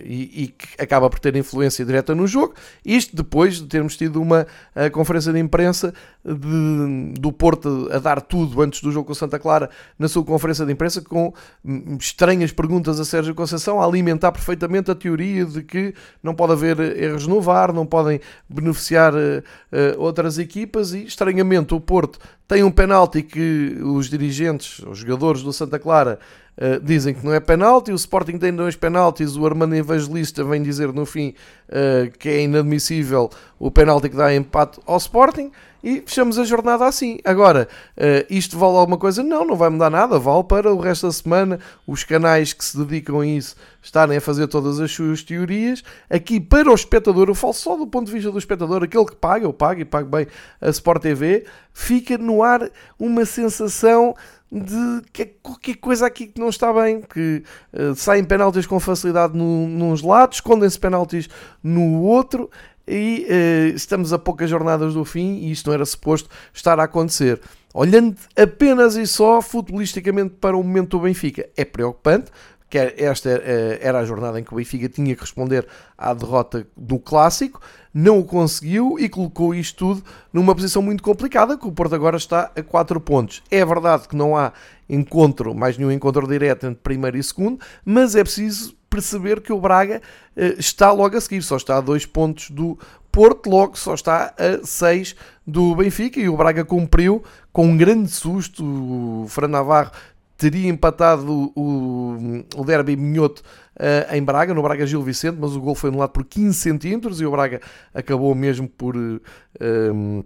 [0.04, 2.54] e, e, que acaba por ter influência direta no jogo.
[2.86, 4.48] Isto depois de termos tido uma
[4.92, 9.70] conferência de imprensa de, do Porto a dar tudo antes do jogo com Santa Clara
[9.98, 14.92] na sua conferência de imprensa com hum, estranhas perguntas a Sérgio Conceição a alimentar perfeitamente
[14.92, 20.00] a teoria de que não pode haver erros no VAR, não podem beneficiar uh, uh,
[20.00, 25.52] outras equipas e estranhamente o Porto tem um penalti que os dirigentes, os jogadores do
[25.52, 26.18] Santa Clara
[26.58, 30.62] uh, dizem que não é penalti, o Sporting tem dois penaltis, o Armando Evangelista vem
[30.62, 31.34] dizer no fim
[31.70, 35.52] uh, que é inadmissível o penalti que dá empate ao Sporting
[35.84, 37.20] e fechamos a jornada assim.
[37.24, 37.68] Agora,
[37.98, 39.24] uh, isto vale alguma coisa?
[39.24, 42.78] Não, não vai mudar nada, vale para o resto da semana os canais que se
[42.78, 43.56] dedicam a isso
[43.88, 45.84] estarem a fazer todas as suas teorias.
[46.10, 49.16] Aqui, para o espectador, eu falo só do ponto de vista do espectador, aquele que
[49.16, 50.28] paga, eu pago e pago bem
[50.60, 54.16] a Sport TV, fica no ar uma sensação
[54.52, 58.80] de que é qualquer coisa aqui que não está bem, que uh, saem penaltis com
[58.80, 61.30] facilidade no, nos lados, escondem-se penaltis
[61.62, 62.50] no outro
[62.88, 66.84] e uh, estamos a poucas jornadas do fim e isto não era suposto estar a
[66.84, 67.42] acontecer.
[67.74, 72.32] Olhando apenas e só futbolisticamente para o momento do Benfica, é preocupante,
[72.70, 76.68] que esta eh, era a jornada em que o Benfica tinha que responder à derrota
[76.76, 77.62] do Clássico,
[77.94, 80.04] não o conseguiu e colocou isto tudo
[80.34, 83.42] numa posição muito complicada, que o Porto agora está a 4 pontos.
[83.50, 84.52] É verdade que não há
[84.90, 89.60] encontro, mais nenhum encontro direto entre primeiro e segundo, mas é preciso perceber que o
[89.60, 90.02] Braga
[90.36, 92.78] eh, está logo a seguir, só está a 2 pontos do
[93.12, 98.12] Porto, logo só está a 6 do Benfica e o Braga cumpriu com um grande
[98.12, 98.64] susto.
[98.64, 99.92] O Fran Navarro
[100.38, 103.42] teria empatado o, o derby minhoto
[103.76, 107.20] uh, em Braga, no Braga Gil Vicente, mas o gol foi anulado por 15 centímetros
[107.20, 107.60] e o Braga
[107.94, 109.20] acabou mesmo por uh,
[109.60, 110.24] um,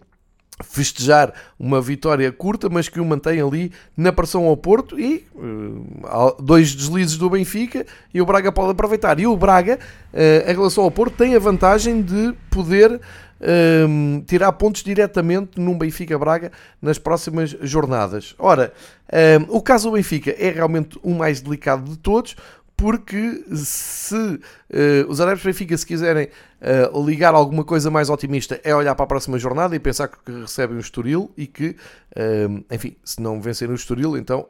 [0.63, 6.41] festejar uma vitória curta, mas que o mantém ali na pressão ao Porto e uh,
[6.41, 9.17] dois deslizes do Benfica e o Braga pode aproveitar.
[9.17, 9.79] E o Braga,
[10.13, 12.99] em relação ao Porto, tem a vantagem de poder
[13.41, 16.51] um, tirar pontos diretamente num Benfica-Braga
[16.81, 18.35] nas próximas jornadas.
[18.37, 18.73] Ora,
[19.49, 22.35] um, o caso do Benfica é realmente o mais delicado de todos,
[22.77, 24.39] porque se uh,
[25.07, 26.29] os adeptos do Benfica se quiserem
[26.61, 30.31] uh, ligar alguma coisa mais otimista é olhar para a próxima jornada e pensar que
[30.41, 31.75] recebem o Estoril e que,
[32.15, 34.47] uh, enfim, se não vencerem o Estoril, então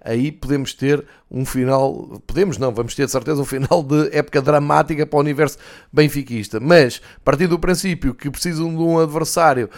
[0.00, 4.40] aí podemos ter um final, podemos não, vamos ter de certeza um final de época
[4.40, 5.58] dramática para o universo
[5.92, 9.68] benfiquista, mas partindo do princípio que precisam de um adversário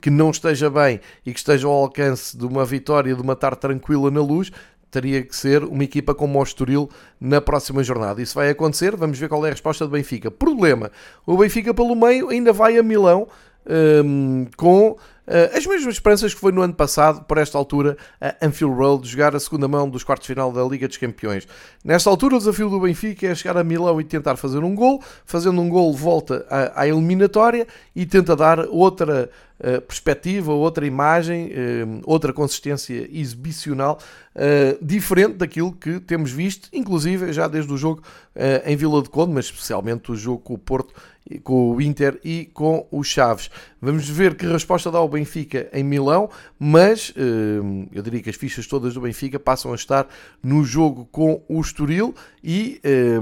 [0.00, 3.60] que não esteja bem e que esteja ao alcance de uma vitória, de uma tarde
[3.60, 4.50] tranquila na luz,
[4.90, 6.88] teria que ser uma equipa como o Estoril
[7.20, 8.22] na próxima jornada.
[8.22, 10.30] Isso vai acontecer, vamos ver qual é a resposta do Benfica.
[10.30, 10.90] Problema,
[11.26, 13.28] o Benfica pelo meio ainda vai a Milão
[14.04, 14.96] um, com
[15.28, 19.06] Uh, as mesmas esperanças que foi no ano passado, por esta altura, a Anfield Road,
[19.06, 21.46] jogar a segunda mão dos quartos de final da Liga dos Campeões.
[21.84, 25.02] Nesta altura, o desafio do Benfica é chegar a Milão e tentar fazer um gol.
[25.26, 29.28] Fazendo um gol, volta à eliminatória e tenta dar outra
[29.60, 33.98] uh, perspectiva, outra imagem, uh, outra consistência exibicional,
[34.80, 38.04] diferente daquilo que temos visto, inclusive já desde o jogo
[38.64, 40.94] em Vila de Conde, mas especialmente o jogo com o Porto
[41.42, 43.50] com o Inter e com o Chaves.
[43.80, 48.36] Vamos ver que resposta dá o Benfica em Milão, mas eh, eu diria que as
[48.36, 50.08] fichas todas do Benfica passam a estar
[50.42, 53.18] no jogo com o Estoril e eh,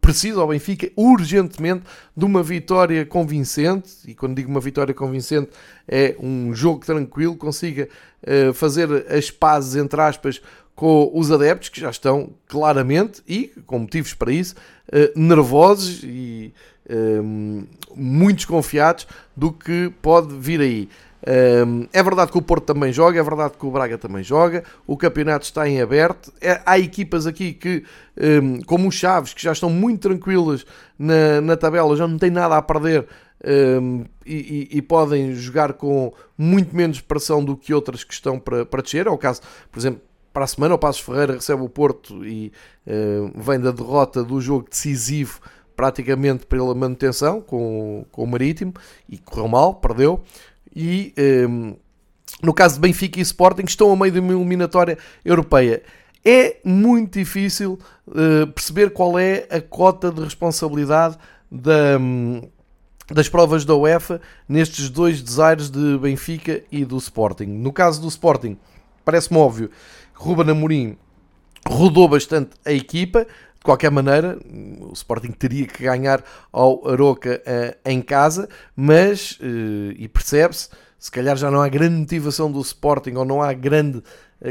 [0.00, 1.84] precisa o Benfica urgentemente
[2.16, 5.50] de uma vitória convincente, e quando digo uma vitória convincente
[5.88, 7.88] é um jogo tranquilo, consiga
[8.22, 10.40] uh, fazer as pazes, entre aspas,
[10.74, 14.54] com os adeptos que já estão claramente e com motivos para isso
[14.88, 16.52] uh, nervosos e
[16.88, 20.88] um, muito desconfiados do que pode vir aí.
[21.92, 24.96] É verdade que o Porto também joga, é verdade que o Braga também joga, o
[24.96, 26.32] campeonato está em aberto.
[26.40, 27.84] É, há equipas aqui que,
[28.66, 30.64] como os Chaves, que já estão muito tranquilas
[30.98, 33.06] na, na tabela, já não têm nada a perder
[33.44, 38.64] um, e, e, podem jogar com muito menos pressão do que outras que estão para,
[38.64, 39.06] para descer.
[39.06, 40.00] É o caso, por exemplo,
[40.32, 42.52] para a semana o Passos Ferreira recebe o Porto e
[43.34, 45.40] vem da derrota do jogo decisivo
[45.76, 48.72] praticamente pela manutenção com, com o Marítimo
[49.08, 50.22] e correu mal, perdeu.
[50.74, 51.76] E um, ehm,
[52.42, 55.82] no caso de Benfica e Sporting, estão a meio de uma eliminatória europeia.
[56.24, 61.16] É muito difícil uh, perceber qual é a cota de responsabilidade
[61.50, 62.42] da, um,
[63.08, 67.46] das provas da UEFA nestes dois desaires de Benfica e do Sporting.
[67.46, 68.56] No caso do Sporting,
[69.04, 69.70] parece-me óbvio
[70.14, 70.96] Ruben Amorim
[71.68, 73.26] rodou bastante a equipa,
[73.66, 74.38] qualquer maneira,
[74.80, 81.10] o Sporting teria que ganhar ao Aroca uh, em casa, mas, uh, e percebe-se, se
[81.10, 84.02] calhar já não há grande motivação do Sporting ou não há grande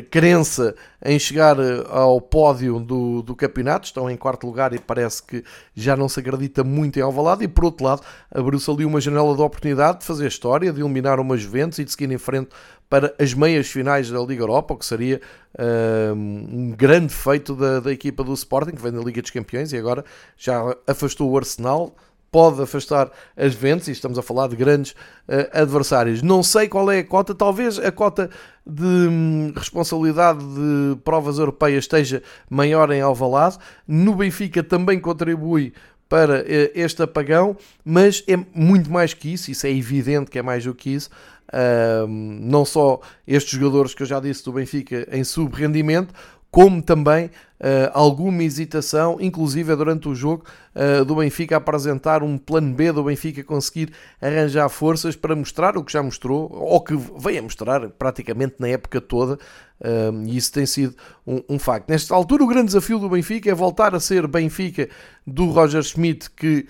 [0.09, 3.85] crença em chegar uh, ao pódio do, do campeonato.
[3.85, 5.43] Estão em quarto lugar e parece que
[5.73, 7.43] já não se acredita muito em Alvalade.
[7.43, 11.19] E por outro lado, abriu-se ali uma janela de oportunidade de fazer história, de eliminar
[11.19, 12.49] umas Juventus e de seguir em frente
[12.89, 15.19] para as meias finais da Liga Europa, o que seria
[15.57, 19.73] uh, um grande feito da, da equipa do Sporting, que vem da Liga dos Campeões
[19.73, 20.05] e agora
[20.37, 21.95] já afastou o Arsenal,
[22.35, 26.21] pode afastar as Juventus, e estamos a falar de grandes uh, adversários.
[26.21, 28.29] Não sei qual é a cota, talvez a cota
[28.67, 33.57] de hum, responsabilidade de provas europeias esteja maior em Alvalade.
[33.87, 35.71] No Benfica também contribui
[36.09, 36.45] para uh,
[36.75, 40.75] este apagão, mas é muito mais que isso, isso é evidente que é mais do
[40.75, 41.09] que isso.
[41.47, 46.13] Uh, não só estes jogadores que eu já disse do Benfica em sub-rendimento,
[46.51, 52.73] como também uh, alguma hesitação, inclusive durante o jogo, uh, do Benfica apresentar um plano
[52.73, 53.91] B do Benfica conseguir
[54.21, 58.67] arranjar forças para mostrar o que já mostrou, ou que veio a mostrar praticamente na
[58.67, 61.89] época toda, uh, e isso tem sido um, um, facto.
[61.89, 64.89] Nesta altura, o grande desafio do Benfica é voltar a ser Benfica
[65.25, 66.67] do Roger Schmidt, que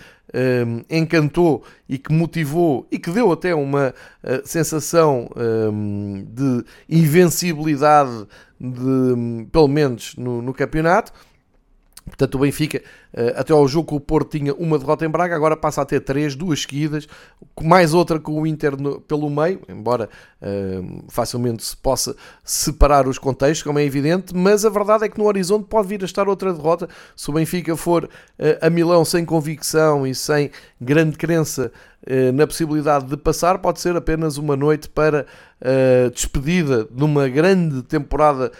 [0.89, 5.29] encantou e que motivou e que deu até uma uh, sensação
[6.33, 8.27] de invencibilidade
[8.59, 10.53] de, pelo menos no, no.
[12.05, 12.83] Portanto, o Benfica,
[13.13, 15.85] eh, até ao jogo com o Porto, tinha uma derrota em Braga, agora passa a
[15.85, 17.07] ter três, duas seguidas,
[17.59, 18.73] mais outra com o Inter
[19.07, 20.07] pelo meio, embora
[20.39, 25.17] uh, facilmente se possa separar os contextos, como é evidente, mas a verdade é que
[25.17, 26.87] no horizonte pode vir a estar outra derrota.
[27.15, 28.09] Se o Benfica for uh,
[28.61, 31.71] a Milão sem convicção e sem grande crença
[32.35, 35.25] na possibilidade de passar, pode ser apenas uma noite para
[36.13, 38.51] despedida de uma grande temporada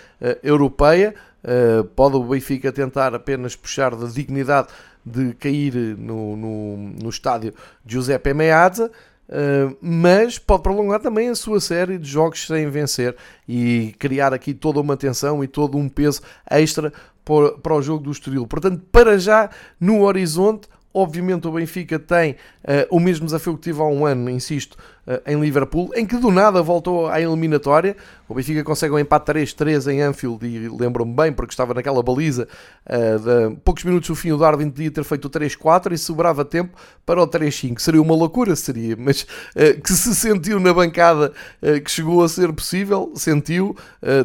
[0.42, 1.14] europeia.
[1.46, 4.70] Uh, pode o Benfica tentar apenas puxar da dignidade
[5.06, 7.54] de cair no, no, no estádio
[7.86, 8.90] Giuseppe Meazza,
[9.30, 13.16] uh, mas pode prolongar também a sua série de jogos sem vencer
[13.48, 16.92] e criar aqui toda uma tensão e todo um peso extra
[17.24, 18.48] para, para o jogo do Estoril.
[18.48, 22.32] Portanto, para já, no horizonte, Obviamente o Benfica tem
[22.64, 24.78] uh, o mesmo desafio que tive há um ano, insisto,
[25.26, 27.96] em Liverpool, em que do nada voltou à eliminatória.
[28.28, 32.48] O Benfica consegue um empate 3-3 em Anfield e lembro-me bem, porque estava naquela baliza
[32.88, 36.44] uh, de poucos minutos do fim o Darwin podia ter feito o 3-4 e sobrava
[36.44, 37.80] tempo para o 3-5.
[37.80, 39.28] Seria uma loucura, seria, mas
[39.84, 41.32] que se sentiu na bancada
[41.84, 43.76] que chegou a ser possível, sentiu,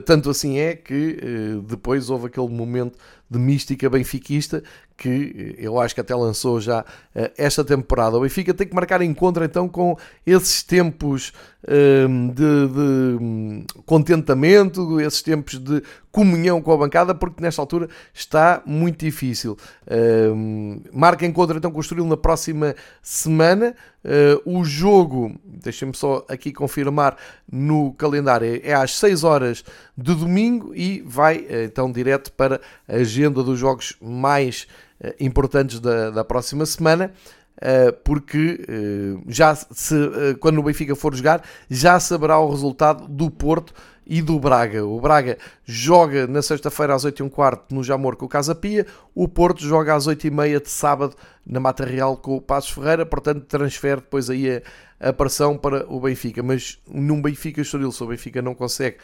[0.05, 2.99] tanto assim é que depois houve aquele momento
[3.31, 4.62] de mística benfiquista
[5.01, 8.19] que eu acho que até lançou já uh, esta temporada.
[8.19, 11.33] O Benfica tem que marcar encontro então com esses tempos
[11.64, 17.88] uh, de, de um, contentamento, esses tempos de comunhão com a bancada, porque nesta altura
[18.14, 19.59] está muito difícil.
[19.85, 23.74] Uh, marca encontro então com o Estoril na próxima semana.
[24.04, 27.16] Uh, o jogo, deixem-me só aqui confirmar
[27.50, 29.64] no calendário, é às 6 horas
[29.98, 34.68] de domingo e vai então direto para a agenda dos jogos mais
[35.02, 37.12] eh, importantes da, da próxima semana.
[37.58, 43.06] Uh, porque uh, já se, uh, quando o Benfica for jogar, já saberá o resultado
[43.06, 43.74] do Porto
[44.10, 44.84] e do Braga.
[44.84, 48.84] O Braga joga na sexta-feira às 8 h quarto no Jamor com o Casa Pia,
[49.14, 51.14] o Porto joga às 8 h meia de sábado
[51.46, 54.62] na Mata Real com o Passos Ferreira, portanto transfere depois aí
[54.98, 58.96] a, a pressão para o Benfica, mas num Benfica Estoril, se o Benfica não consegue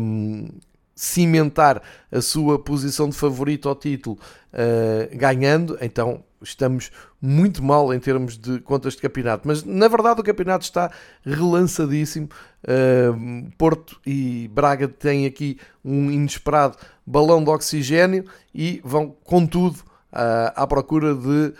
[0.00, 0.48] um,
[0.94, 4.18] cimentar a sua posição de favorito ao título
[4.52, 9.48] uh, ganhando, então estamos muito mal em termos de contas de campeonato.
[9.48, 10.90] Mas na verdade o campeonato está
[11.24, 12.28] relançadíssimo.
[12.62, 19.76] Uh, Porto e Braga têm aqui um inesperado balão de oxigênio e vão, contudo,
[20.12, 21.54] uh, à procura de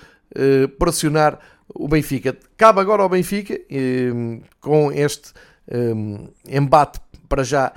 [0.80, 1.38] pressionar
[1.72, 2.36] o Benfica.
[2.56, 3.56] Cabe agora ao Benfica,
[4.60, 5.32] com este
[6.48, 7.72] embate para já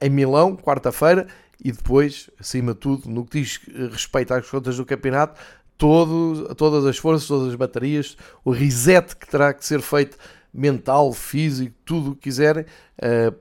[0.00, 1.26] em Milão, quarta-feira,
[1.62, 5.38] e depois, acima de tudo, no que diz respeito às contas do campeonato,
[5.80, 10.18] todo, todas as forças, todas as baterias, o reset que terá que ser feito
[10.52, 12.64] mental, físico, tudo o que quiserem,
[12.98, 13.34] uh,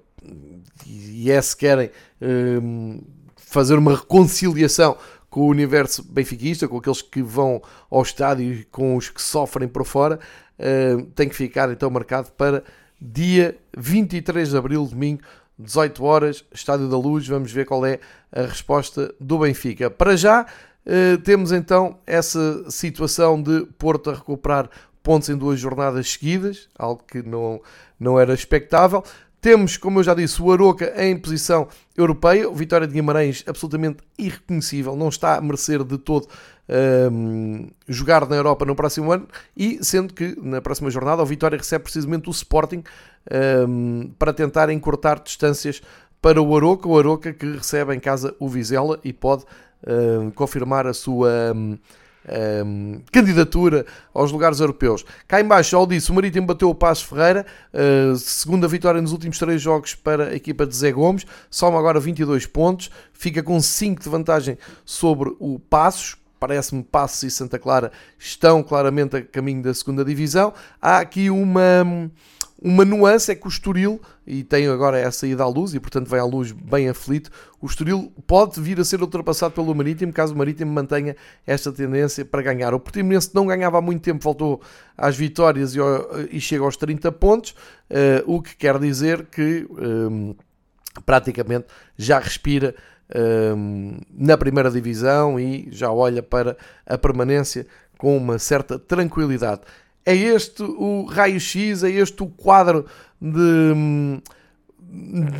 [0.86, 1.88] e é se querem
[2.22, 3.04] uh,
[3.36, 4.98] fazer uma reconciliação
[5.30, 9.67] com o universo benfiquista, com aqueles que vão ao estádio e com os que sofrem
[9.67, 10.19] por fora,
[10.60, 12.63] uh, tem que ficar então marcado para
[13.02, 15.21] dia 23 de abril, domingo,
[15.60, 18.00] 18 horas, Estádio da Luz, vamos ver qual é
[18.32, 19.90] a resposta do Benfica.
[19.90, 20.46] Para já,
[20.86, 24.70] eh, temos então essa situação de Porto a recuperar
[25.04, 27.62] pontos em duas jornadas seguidas, algo que não,
[28.00, 29.04] não era expectável.
[29.42, 34.96] Temos, como eu já disse, o Aroca em posição europeia, Vitória de Guimarães absolutamente irreconhecível,
[34.96, 36.28] não está a merecer de todo
[36.70, 41.58] um, jogar na Europa no próximo ano e sendo que na próxima jornada o Vitória
[41.58, 42.84] recebe precisamente o Sporting
[43.67, 45.82] um, para tentar encurtar distâncias
[46.22, 49.46] para o Aroca, o Aroca que recebe em casa o Vizela e pode
[49.88, 55.06] um, confirmar a sua um, candidatura aos lugares europeus.
[55.28, 59.02] Cá em baixo, já o disse, o Marítimo bateu o Passo Ferreira, uh, segunda vitória
[59.02, 63.42] nos últimos três jogos para a equipa de Zé Gomes, soma agora 22 pontos, fica
[63.42, 69.21] com 5 de vantagem sobre o Passos, parece-me Passos e Santa Clara estão claramente a
[69.21, 70.54] caminho da segunda divisão.
[70.81, 72.10] Há aqui uma
[72.62, 76.08] uma nuance é que o Estoril, e tem agora essa ida à luz, e portanto
[76.08, 77.31] vai à luz bem aflito,
[77.62, 81.15] o Estoril pode vir a ser ultrapassado pelo Marítimo, caso o Marítimo mantenha
[81.48, 82.73] esta tendência para ganhar.
[82.73, 84.62] O Portimonense não ganhava há muito tempo, voltou
[84.98, 85.79] às vitórias e,
[86.31, 87.52] e chega aos 30 pontos,
[87.90, 90.35] uh, o que quer dizer que um,
[91.06, 91.67] praticamente
[91.98, 92.75] já respira
[94.14, 96.56] na primeira divisão e já olha para
[96.86, 97.66] a permanência
[97.98, 99.62] com uma certa tranquilidade.
[100.06, 102.86] É este o raio-x, é este o quadro
[103.22, 104.22] de,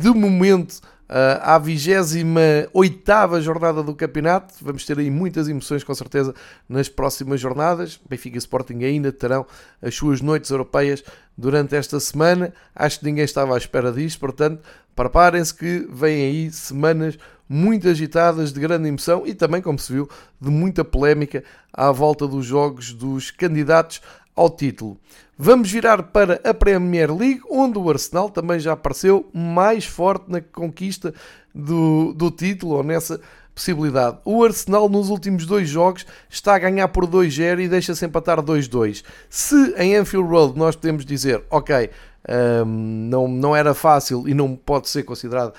[0.00, 4.54] de momento uh, à 28 jornada do campeonato.
[4.62, 6.32] Vamos ter aí muitas emoções, com certeza,
[6.68, 8.00] nas próximas jornadas.
[8.08, 9.44] Benfica e Sporting ainda terão
[9.82, 11.02] as suas noites europeias
[11.36, 12.52] durante esta semana.
[12.74, 14.62] Acho que ninguém estava à espera disto, portanto,
[14.94, 20.08] preparem-se que vêm aí semanas muito agitadas, de grande emoção e também, como se viu,
[20.40, 21.42] de muita polémica
[21.72, 24.00] à volta dos jogos dos candidatos
[24.34, 24.98] ao título.
[25.36, 30.40] Vamos virar para a Premier League, onde o Arsenal também já apareceu mais forte na
[30.40, 31.14] conquista
[31.54, 33.20] do, do título, ou nessa
[33.54, 34.18] possibilidade.
[34.24, 39.04] O Arsenal nos últimos dois jogos está a ganhar por 2-0 e deixa-se empatar 2-2.
[39.28, 41.90] Se em Anfield Road nós podemos dizer, ok,
[42.28, 45.54] um, não, não era fácil e não pode ser considerado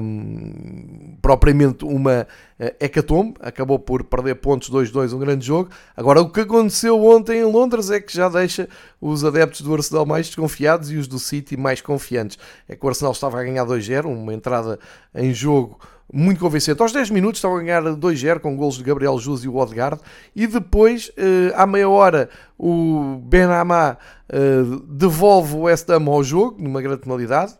[0.00, 2.26] um, propriamente uma
[2.58, 5.70] uh, hecatombe, acabou por perder pontos 2-2, um grande jogo.
[5.96, 8.68] Agora, o que aconteceu ontem em Londres é que já deixa
[9.00, 12.38] os adeptos do Arsenal mais desconfiados e os do City mais confiantes.
[12.68, 14.78] É que o Arsenal estava a ganhar 2-0, uma entrada
[15.14, 15.78] em jogo
[16.12, 16.80] muito convincente.
[16.80, 20.00] Aos 10 minutos estava a ganhar 2-0 com golos de Gabriel Jus e o Odegaard
[20.34, 23.98] e depois, uh, à meia hora, o Benamá
[24.28, 27.54] uh, devolve o West Ham ao jogo, numa grande penalidade,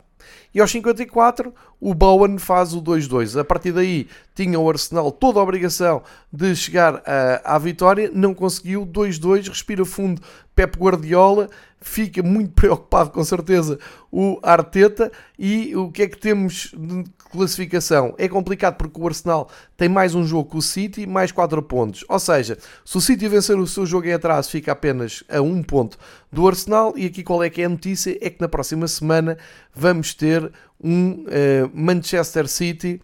[0.55, 3.39] e aos 54 o Bowen faz o 2-2.
[3.39, 7.01] A partir daí tinha o Arsenal toda a obrigação de chegar uh,
[7.45, 10.23] à vitória, não conseguiu, 2-2, respira fundo
[10.55, 11.49] Pep Guardiola,
[11.81, 13.79] fica muito preocupado com certeza
[14.11, 18.15] o Arteta e o que é que temos de classificação?
[18.19, 22.05] É complicado porque o Arsenal tem mais um jogo que o City, mais 4 pontos.
[22.09, 25.63] Ou seja, se o City vencer o seu jogo em atraso, fica apenas a um
[25.63, 25.99] ponto
[26.33, 26.95] do Arsenal.
[26.97, 28.17] E aqui qual é que é a notícia?
[28.21, 29.37] É que na próxima semana
[29.75, 30.51] vamos ter
[30.83, 33.01] um uh, Manchester City.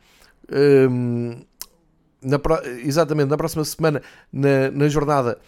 [0.50, 1.44] Um, ehm,
[2.24, 2.40] na,
[2.82, 4.02] exatamente na próxima semana,
[4.32, 5.38] na, na jornada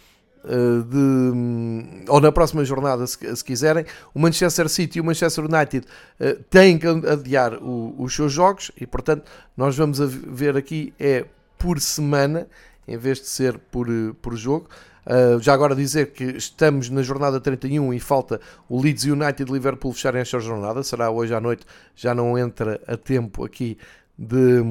[0.47, 5.85] de, ou na próxima jornada, se, se, quiserem, o Manchester City e o Manchester United
[5.85, 11.25] uh, têm que adiar o, os seus jogos e, portanto, nós vamos ver aqui é
[11.57, 12.47] por semana
[12.87, 13.87] em vez de ser por,
[14.21, 14.69] por jogo.
[15.05, 19.53] Uh, já agora dizer que estamos na jornada 31 e falta o Leeds United e
[19.53, 20.83] Liverpool fecharem esta jornada.
[20.83, 23.77] Será hoje à noite, já não entra a tempo aqui
[24.17, 24.61] de,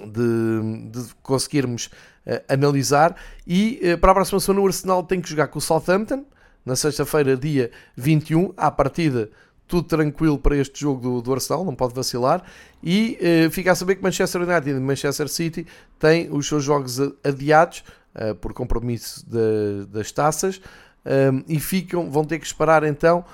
[0.00, 1.90] de, de conseguirmos
[2.48, 3.16] analisar.
[3.46, 6.24] E uh, para a próxima semana o Arsenal tem que jogar com o Southampton
[6.64, 9.30] na sexta-feira, dia 21, à partida
[9.72, 12.44] tudo tranquilo para este jogo do, do Arsenal, não pode vacilar.
[12.82, 15.66] E uh, fica a saber que Manchester United e Manchester City
[15.98, 17.82] têm os seus jogos adiados
[18.14, 20.60] uh, por compromisso de, das taças
[21.06, 23.24] um, e ficam, vão ter que esperar então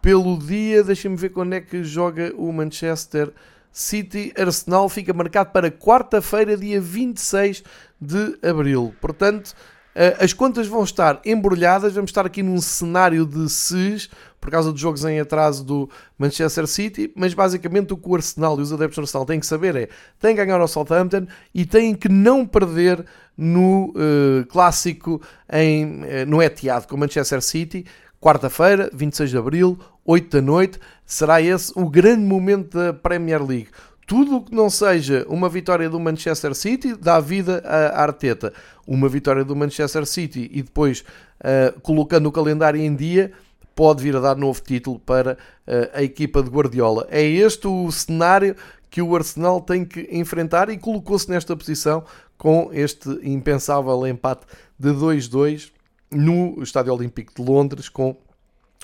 [0.00, 0.82] pelo dia.
[0.82, 3.30] Deixem-me ver quando é que joga o Manchester
[3.70, 4.32] City.
[4.34, 7.62] Arsenal fica marcado para quarta-feira, dia 26
[8.02, 8.94] de abril.
[9.00, 9.54] Portanto.
[9.94, 14.08] Uh, as contas vão estar embrulhadas, vamos estar aqui num cenário de SES,
[14.42, 15.88] por causa dos jogos em atraso do
[16.18, 19.46] Manchester City, mas basicamente o que o Arsenal e os adeptos do Arsenal têm que
[19.46, 19.88] saber é
[20.18, 23.04] têm que ganhar ao Southampton e têm que não perder
[23.36, 25.22] no uh, clássico
[25.52, 27.84] em, uh, no Etihad com o Manchester City,
[28.20, 33.68] quarta-feira, 26 de Abril, 8 da noite, será esse o grande momento da Premier League.
[34.06, 38.52] Tudo o que não seja uma vitória do Manchester City dá vida a Arteta.
[38.86, 41.04] Uma vitória do Manchester City e depois
[41.40, 43.32] uh, colocando o calendário em dia
[43.74, 47.06] pode vir a dar novo título para uh, a equipa de Guardiola.
[47.10, 48.56] É este o cenário
[48.90, 52.04] que o Arsenal tem que enfrentar e colocou-se nesta posição
[52.36, 54.44] com este impensável empate
[54.78, 55.70] de 2-2
[56.10, 58.16] no Estádio Olímpico de Londres com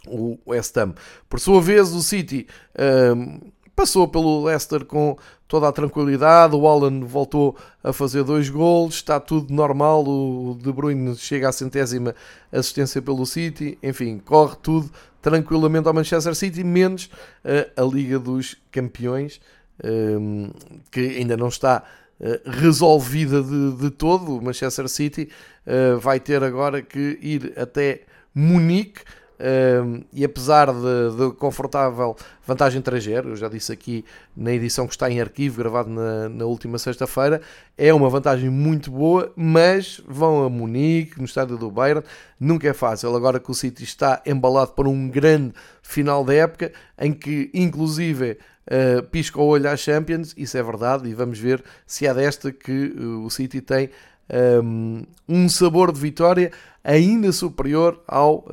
[0.06, 0.94] o West Ham.
[1.28, 2.46] Por sua vez, o City
[3.14, 3.40] um,
[3.78, 5.16] passou pelo Leicester com
[5.46, 6.56] toda a tranquilidade.
[6.56, 10.04] O Alan voltou a fazer dois gols, está tudo normal.
[10.04, 12.12] O De Bruyne chega à centésima
[12.50, 13.78] assistência pelo City.
[13.80, 14.90] Enfim, corre tudo
[15.22, 17.08] tranquilamente ao Manchester City, menos
[17.44, 19.40] uh, a Liga dos Campeões,
[19.84, 20.50] um,
[20.90, 21.84] que ainda não está
[22.20, 24.38] uh, resolvida de, de, todo.
[24.38, 25.28] O Manchester City
[25.64, 28.02] uh, vai ter agora que ir até
[28.34, 29.02] Munique
[30.12, 34.04] e apesar de, de, confortável vantagem 3-0, eu já disse aqui
[34.36, 37.40] na edição que está em arquivo, gravado na, na última sexta-feira,
[37.76, 42.02] é uma vantagem muito boa, mas vão a Munique, no estádio do Bayern,
[42.40, 43.14] nunca é fácil.
[43.14, 48.38] Agora que o City está embalado para um grande final da época, em que inclusive
[48.66, 52.50] uh, pisca o olho às Champions, isso é verdade, e vamos ver se é desta
[52.50, 53.90] que uh, o City tem
[55.28, 56.50] um, sabor de vitória
[56.84, 58.48] ainda superior ao uh,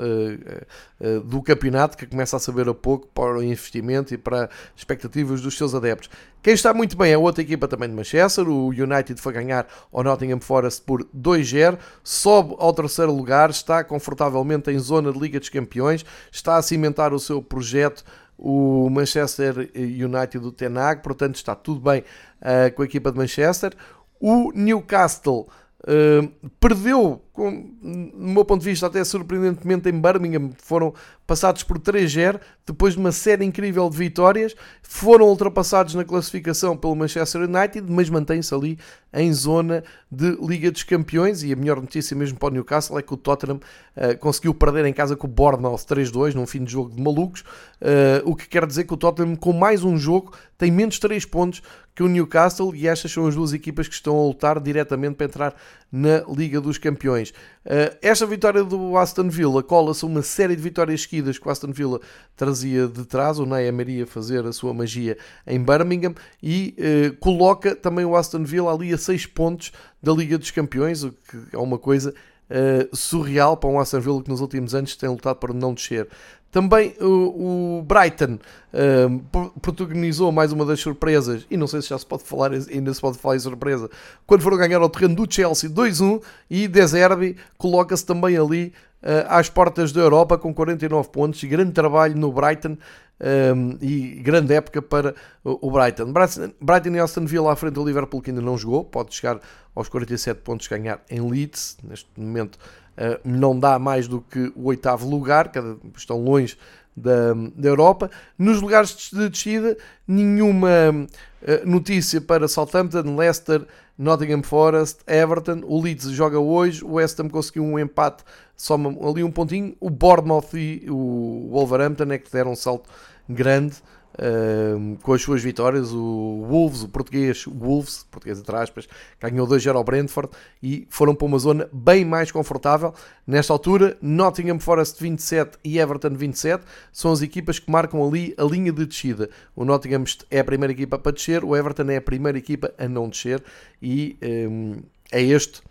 [0.99, 5.41] uh, do campeonato, que começa a saber a pouco para o investimento e para expectativas
[5.41, 6.09] dos seus adeptos.
[6.41, 10.03] Quem está muito bem é outra equipa também de Manchester, o United foi ganhar ao
[10.03, 15.49] Nottingham Forest por 2-0, sobe ao terceiro lugar, está confortavelmente em zona de Liga dos
[15.49, 18.03] Campeões, está a cimentar o seu projeto
[18.37, 22.03] o Manchester United do Tenag, portanto está tudo bem
[22.41, 23.71] uh, com a equipa de Manchester.
[24.19, 25.47] O Newcastle
[25.87, 26.27] Uh,
[26.59, 30.93] perdeu, com, no meu ponto de vista, até surpreendentemente em Birmingham, foram
[31.27, 36.95] passados por 3-0, depois de uma série incrível de vitórias, foram ultrapassados na classificação pelo
[36.95, 38.79] Manchester United, mas mantém-se ali
[39.13, 43.01] em zona de Liga dos Campeões, e a melhor notícia mesmo para o Newcastle é
[43.01, 46.71] que o Tottenham uh, conseguiu perder em casa com o Bournemouth 3-2, num fim de
[46.71, 50.33] jogo de malucos, uh, o que quer dizer que o Tottenham, com mais um jogo,
[50.57, 51.61] tem menos 3 pontos
[51.95, 55.25] que o Newcastle e estas são as duas equipas que estão a lutar diretamente para
[55.25, 55.55] entrar
[55.91, 57.24] na Liga dos Campeões.
[57.29, 61.71] Uh, esta vitória do Aston Villa cola-se uma série de vitórias seguidas que o Aston
[61.71, 61.99] Villa
[62.35, 67.75] trazia de trás, o Ney Maria fazer a sua magia em Birmingham e uh, coloca
[67.75, 69.71] também o Aston Villa ali a 6 pontos
[70.01, 72.13] da Liga dos Campeões, o que é uma coisa
[72.49, 76.07] uh, surreal para um Aston Villa que nos últimos anos tem lutado para não descer.
[76.55, 78.39] Também o, o Brighton
[78.73, 82.93] uh, protagonizou mais uma das surpresas, e não sei se já se pode falar, ainda
[82.93, 83.89] se pode falar em surpresa,
[84.25, 88.71] quando foram ganhar ao terreno do Chelsea 2-1 e Deserbi coloca-se também ali
[89.03, 91.43] uh, às portas da Europa com 49 pontos.
[91.43, 92.77] Grande trabalho no Brighton.
[93.17, 96.11] Um, e grande época para o Brighton.
[96.59, 99.39] Brighton e Aston Villa à frente do Liverpool que ainda não jogou, pode chegar
[99.73, 104.65] aos 47 pontos ganhar em Leeds, neste momento uh, não dá mais do que o
[104.65, 106.57] oitavo lugar, cada, estão longe
[106.95, 108.09] da, da Europa.
[108.37, 109.77] Nos lugares de descida,
[110.07, 113.65] nenhuma uh, notícia para Southampton, Leicester,
[113.97, 115.61] Nottingham Forest, Everton.
[115.65, 118.23] O Leeds joga hoje, o West Ham conseguiu um empate,
[118.55, 119.75] só ali um pontinho.
[119.79, 122.89] O Bournemouth e o Wolverhampton é que deram um salto
[123.27, 123.75] grande
[124.15, 125.91] uh, com as suas vitórias.
[125.91, 128.87] O Wolves, o português Wolves, português entre aspas,
[129.19, 130.29] ganhou 2-0 ao Brentford
[130.61, 132.93] e foram para uma zona bem mais confortável.
[133.25, 138.43] Nesta altura, Nottingham Forest 27 e Everton 27 são as equipas que marcam ali a
[138.43, 139.29] linha de descida.
[139.55, 142.87] O Nottingham é a primeira equipa para descer, o Everton é a primeira equipa a
[142.87, 143.43] não descer
[143.81, 144.17] e
[144.49, 144.77] um,
[145.11, 145.61] é este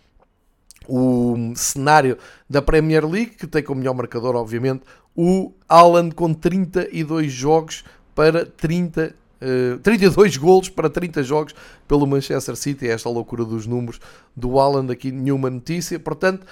[0.87, 2.19] o cenário
[2.49, 4.83] da Premier League, que tem como melhor marcador, obviamente,
[5.17, 7.85] o Haaland com 32 jogos
[8.15, 11.55] para 30 Uh, 32 golos para 30 jogos
[11.87, 14.01] pelo Manchester City, esta loucura dos números
[14.35, 16.47] do Haaland, aqui nenhuma notícia, portanto,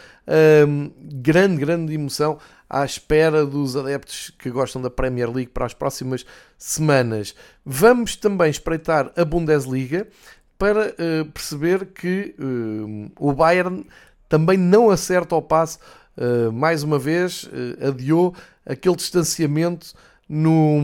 [0.69, 2.39] um, grande, grande emoção
[2.69, 6.27] à espera dos adeptos que gostam da Premier League para as próximas
[6.59, 7.35] semanas.
[7.65, 10.07] Vamos também espreitar a Bundesliga
[10.59, 13.87] para uh, perceber que uh, o Bayern
[14.29, 15.79] também não acerta ao passo,
[16.17, 17.49] uh, mais uma vez,
[17.81, 18.35] adiou
[18.67, 19.95] aquele distanciamento
[20.33, 20.81] no,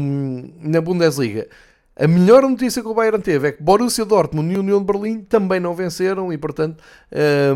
[0.60, 1.48] na Bundesliga.
[1.96, 5.20] A melhor notícia que o Bayern teve é que Borussia Dortmund e União de Berlim
[5.22, 6.82] também não venceram e, portanto,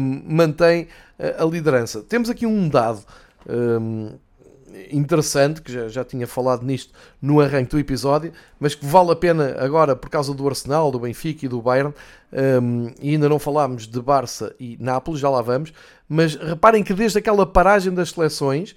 [0.01, 0.89] um, mantém
[1.39, 2.03] a liderança.
[2.03, 3.05] Temos aqui um dado
[3.49, 4.11] um,
[4.91, 9.17] interessante, que já, já tinha falado nisto no arranque do episódio, mas que vale a
[9.17, 11.95] pena agora por causa do Arsenal, do Benfica e do Bayern,
[12.63, 15.73] um, e ainda não falámos de Barça e Nápoles, já lá vamos,
[16.09, 18.75] mas reparem que desde aquela paragem das seleções, uh,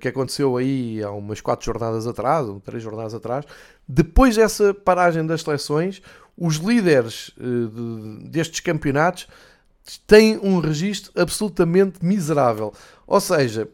[0.00, 3.44] que aconteceu aí há umas 4 jornadas atrás, ou 3 jornadas atrás,
[3.86, 6.02] depois dessa paragem das seleções,
[6.36, 9.28] os líderes de, destes campeonatos
[10.06, 12.72] têm um registro absolutamente miserável.
[13.06, 13.68] Ou seja,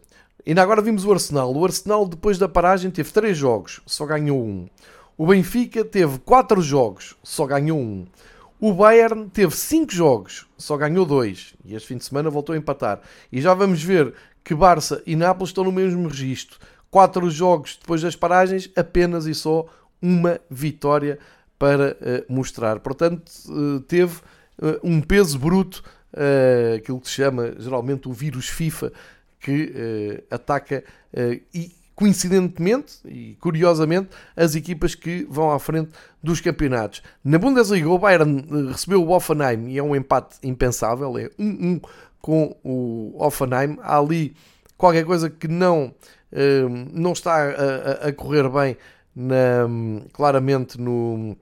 [0.46, 1.54] ainda agora vimos o Arsenal.
[1.54, 4.68] O Arsenal, depois da paragem, teve 3 jogos, só ganhou um.
[5.16, 8.06] O Benfica teve 4 jogos, só ganhou um.
[8.58, 11.54] O Bayern teve 5 jogos, só ganhou 2.
[11.64, 13.00] E este fim de semana voltou a empatar.
[13.32, 14.12] E já vamos ver
[14.42, 16.58] que Barça e Nápoles estão no mesmo registro.
[16.90, 19.66] Quatro jogos depois das paragens, apenas e só
[20.02, 21.18] uma vitória
[21.58, 21.96] para
[22.28, 22.80] mostrar.
[22.80, 23.30] Portanto,
[23.86, 24.16] teve
[24.82, 25.82] um peso bruto,
[26.76, 28.92] aquilo que se chama geralmente o vírus FIFA,
[29.38, 30.82] que ataca
[31.54, 35.90] e coincidentemente e curiosamente, as equipas que vão à frente
[36.22, 37.02] dos campeonatos.
[37.22, 41.82] Na Bundesliga, o Bayern recebeu o Offenheim e é um empate impensável, é 1-1
[42.20, 43.78] com o Offenheim.
[43.80, 44.34] Há ali
[44.76, 45.94] qualquer coisa que não,
[46.32, 48.76] eh, não está a, a correr bem,
[49.14, 49.66] na,
[50.12, 51.36] claramente, no,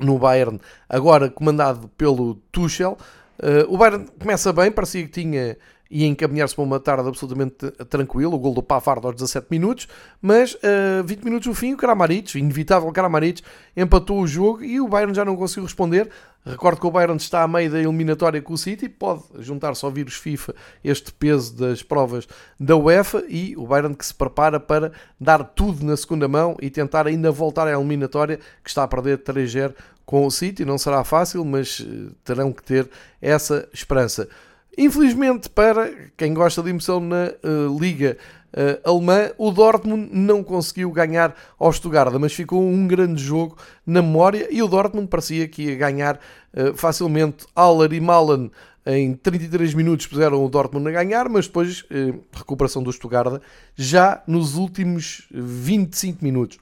[0.00, 2.96] no Bayern, agora comandado pelo Tuchel.
[3.38, 5.58] Uh, o Bayern começa bem, parecia que tinha
[5.90, 9.88] e encaminhar-se para uma tarde absolutamente tranquila, o gol do Pavard aos 17 minutos,
[10.20, 10.58] mas uh,
[11.00, 13.42] eh, 20 minutos no fim o Kramaric, inevitável Kramaric,
[13.76, 16.10] empatou o jogo e o Bayern já não conseguiu responder.
[16.44, 19.90] Recordo que o Bayern está a meio da eliminatória com o City, pode juntar-se ao
[19.90, 22.28] vírus FIFA este peso das provas
[22.58, 26.70] da UEFA e o Bayern que se prepara para dar tudo na segunda mão e
[26.70, 29.74] tentar ainda voltar à eliminatória que está a perder 3-0
[30.04, 30.64] com o City.
[30.64, 32.88] Não será fácil, mas eh, terão que ter
[33.20, 34.28] essa esperança.
[34.76, 38.18] Infelizmente, para quem gosta de emoção na uh, Liga
[38.52, 43.56] uh, Alemã, o Dortmund não conseguiu ganhar ao Stuttgart, mas ficou um grande jogo
[43.86, 46.20] na memória e o Dortmund parecia que ia ganhar
[46.52, 47.46] uh, facilmente.
[47.56, 48.50] Aller e Malen
[48.84, 51.84] em 33 minutos puseram o Dortmund a ganhar, mas depois
[52.32, 53.42] recuperação do Stuttgart
[53.74, 56.58] já nos últimos 25 minutos.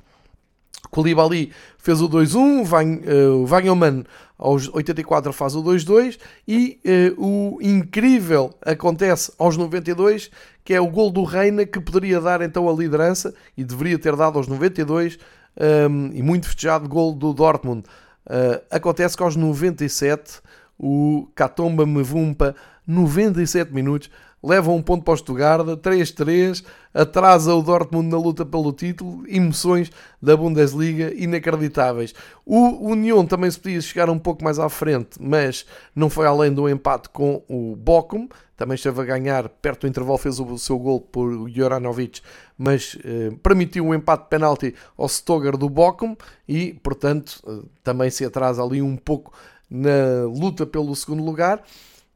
[0.95, 4.05] Koulibaly fez o 2-1, Van, uh,
[4.38, 6.78] aos 84 faz o 2-2 e
[7.18, 10.30] uh, o incrível acontece aos 92,
[10.64, 14.14] que é o gol do Reina que poderia dar então a liderança e deveria ter
[14.14, 15.18] dado aos 92
[15.57, 17.84] um, ehm, e muito festejado gol do Dortmund.
[18.26, 20.40] Uh, acontece que aos 97
[20.78, 22.55] o Katomba Mevumpa
[22.86, 24.11] 97 minutos
[24.45, 29.90] leva um ponto para o Stuttgart, 3-3, atrasa o Dortmund na luta pelo título, emoções
[30.20, 32.14] da Bundesliga inacreditáveis.
[32.45, 35.64] O Union também se podia chegar um pouco mais à frente, mas
[35.97, 40.18] não foi além do empate com o Bochum, também esteve a ganhar, perto do intervalo
[40.18, 42.20] fez o seu gol por Joranovic,
[42.57, 46.14] mas eh, permitiu um empate de penalti ao Stoger do Bochum
[46.47, 49.32] e, portanto, eh, também se atrasa ali um pouco
[49.68, 51.62] na luta pelo segundo lugar.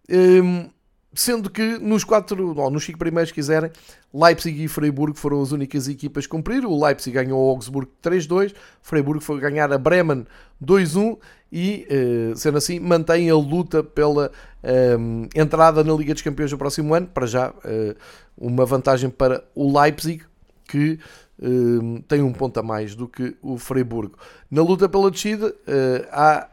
[0.08, 0.70] Um,
[1.14, 3.70] Sendo que nos quatro, ou nos cinco primeiros quiserem,
[4.12, 6.66] Leipzig e Freiburg foram as únicas equipas a cumprir.
[6.66, 10.26] O Leipzig ganhou o Augsburg 3-2, Freiburg foi ganhar a Bremen
[10.62, 11.16] 2-1
[11.50, 14.30] e, eh, sendo assim, mantém a luta pela
[14.62, 17.06] um, ehm, entrada na Liga dos Campeões do próximo ano.
[17.06, 17.96] Para já, uh,
[18.36, 20.22] uma vantagem para o Leipzig,
[20.68, 20.98] que
[21.38, 24.18] uh, tem um ponto a mais do que o Freiburgo.
[24.50, 26.48] Na luta pela descida, uh, há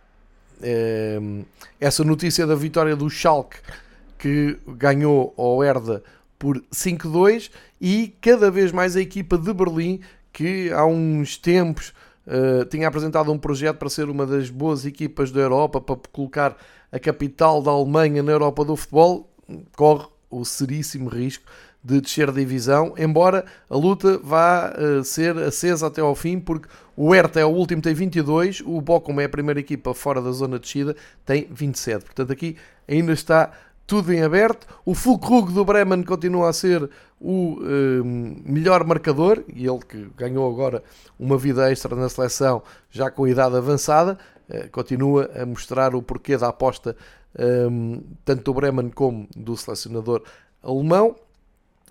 [0.64, 1.42] ehm,
[1.80, 3.58] essa notícia da vitória do Schalke
[4.26, 6.02] que ganhou ao Herda
[6.40, 10.00] por 5-2 e cada vez mais a equipa de Berlim,
[10.34, 11.94] que há uns tempos
[12.26, 16.58] uh, tinha apresentado um projeto para ser uma das boas equipas da Europa, para colocar
[16.92, 19.30] a capital da Alemanha na Europa do futebol,
[19.76, 21.46] corre o seríssimo risco
[21.84, 26.68] de descer da divisão, embora a luta vá uh, ser acesa até ao fim, porque
[26.98, 30.32] o Hertha é o último, tem 22, o Bochum é a primeira equipa fora da
[30.32, 32.06] zona de descida, tem 27.
[32.06, 32.58] Portanto, aqui
[32.88, 33.52] ainda está
[33.88, 34.68] tudo em aberto.
[34.86, 40.52] O Fulkrug do Bremen continua a ser o um, melhor marcador e ele que ganhou
[40.52, 40.84] agora
[41.20, 44.18] uma vida extra na seleção já com idade avançada,
[44.50, 46.96] uh, continua a mostrar o porquê da aposta
[47.38, 50.24] um, tanto do Bremen como do selecionador
[50.64, 51.16] alemão.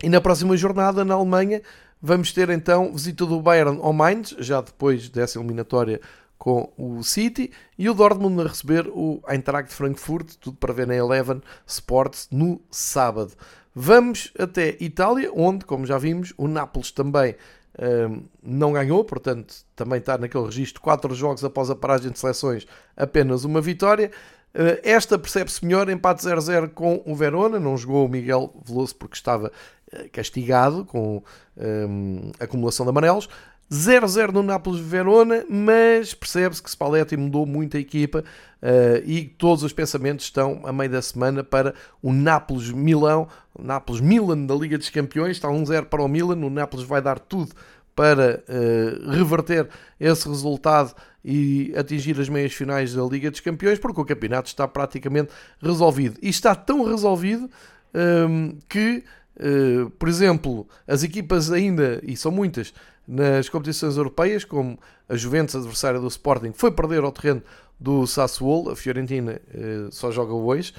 [0.02, 1.62] E na próxima jornada na Alemanha
[2.02, 6.00] vamos ter então visita do Bayern ao Mainz, já depois dessa eliminatória
[6.44, 10.94] com o City e o Dortmund a receber o Eintracht Frankfurt, tudo para ver na
[10.94, 13.32] Eleven Sports no sábado.
[13.74, 17.34] Vamos até Itália, onde, como já vimos, o Nápoles também
[17.80, 22.66] um, não ganhou, portanto também está naquele registro, quatro jogos após a paragem de seleções,
[22.94, 24.10] apenas uma vitória.
[24.54, 29.16] Uh, esta percebe-se melhor, empate 0-0 com o Verona, não jogou o Miguel Veloso porque
[29.16, 29.50] estava
[29.90, 31.22] uh, castigado com
[31.56, 33.30] um, acumulação de amarelos.
[33.70, 38.20] 0-0 no Nápoles-Verona, mas percebe-se que Spalletti mudou muito a equipa
[38.62, 44.54] uh, e todos os pensamentos estão a meio da semana para o Nápoles-Milão, Nápoles-Milan da
[44.54, 47.52] Liga dos Campeões, está 1-0 para o Milan, o Nápoles vai dar tudo
[47.94, 50.94] para uh, reverter esse resultado
[51.24, 56.18] e atingir as meias finais da Liga dos Campeões, porque o campeonato está praticamente resolvido.
[56.20, 57.48] E está tão resolvido
[57.94, 59.04] um, ehm, que,
[59.36, 62.74] uh, por exemplo, as equipas ainda, e são muitas,
[63.06, 64.78] nas competições europeias, como
[65.08, 67.42] a Juventus, adversária do Sporting, foi perder ao terreno
[67.78, 70.72] do Sassuolo, a Fiorentina eh, só joga hoje,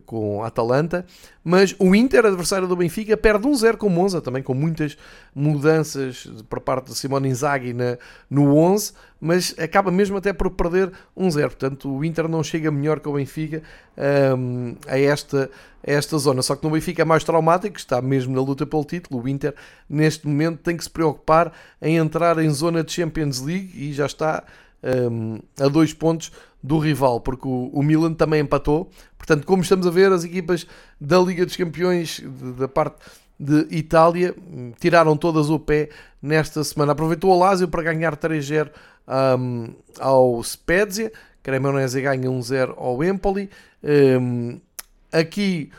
[0.00, 1.04] com a Atalanta,
[1.44, 4.96] mas o Inter, adversário do Benfica, perde 1-0 com o Monza, também com muitas
[5.34, 7.98] mudanças por parte de Simone Inzaghi na,
[8.30, 13.00] no 11, mas acaba mesmo até por perder 1-0, portanto o Inter não chega melhor
[13.00, 13.62] que o Benfica
[14.36, 15.50] um, a, esta,
[15.86, 18.84] a esta zona, só que no Benfica é mais traumático, está mesmo na luta pelo
[18.84, 19.54] título, o Inter
[19.88, 24.06] neste momento tem que se preocupar em entrar em zona de Champions League e já
[24.06, 24.44] está
[24.82, 26.32] um, a dois pontos
[26.62, 28.88] do rival, porque o, o, Milan também empatou.
[29.18, 30.66] Portanto, como estamos a ver, as equipas
[31.00, 32.96] da Liga dos Campeões, de, da parte
[33.38, 34.34] de Itália,
[34.78, 35.88] tiraram todas o pé
[36.20, 36.92] nesta semana.
[36.92, 38.70] Aproveitou o Lazio para ganhar 3-0
[39.38, 43.50] um, ao Spezia, Cremonese ganha 1-0 ao Empoli.
[43.82, 44.60] Um,
[45.10, 45.70] aqui,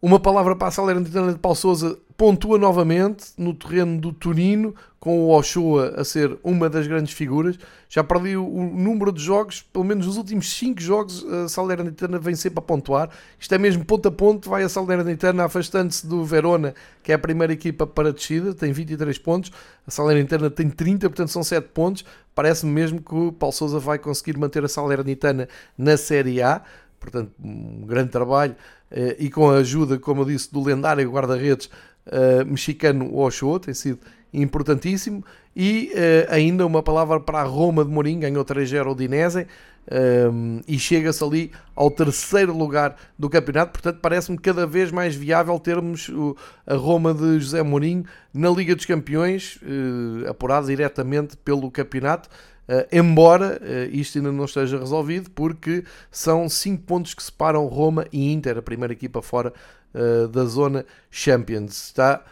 [0.00, 5.20] uma palavra para a Salernitana de Paulo Sousa, pontua novamente no terreno do Turino, com
[5.20, 7.56] o Ochoa a ser uma das grandes figuras.
[7.88, 12.34] Já perdi o, número de jogos, pelo menos nos últimos 5 jogos, a Salernitana vem
[12.34, 13.08] sempre a pontuar.
[13.38, 17.18] Isto é mesmo ponto a ponto, vai a Salernitana afastando-se do Verona, que é a
[17.20, 19.52] primeira equipa para descida, tem 23 pontos.
[19.86, 22.04] A Salernitana tem 30, portanto são 7 pontos.
[22.34, 25.48] Parece-me mesmo que o Paulo Sousa vai conseguir manter a Salernitana
[25.78, 26.62] na Série A.
[26.98, 28.56] Portanto, um grande trabalho.
[28.90, 31.70] Eh, e com a ajuda, como eu disse, do lendário guarda-redes
[32.08, 33.98] uh, mexicano Ochoa, tem sido
[34.32, 35.24] importantíssimo.
[35.56, 39.46] E uh, ainda uma palavra para a Roma de Mourinho, ganhou 3-0 ao Dinese
[39.90, 43.72] um, e chega-se ali ao terceiro lugar do campeonato.
[43.72, 46.36] Portanto, parece-me cada vez mais viável termos o,
[46.66, 52.28] a Roma de José Mourinho na Liga dos Campeões, uh, apurada diretamente pelo campeonato.
[52.68, 58.06] Uh, embora uh, isto ainda não esteja resolvido, porque são 5 pontos que separam Roma
[58.12, 59.54] e Inter, a primeira equipa fora
[59.94, 61.86] uh, da zona Champions.
[61.86, 62.22] Está,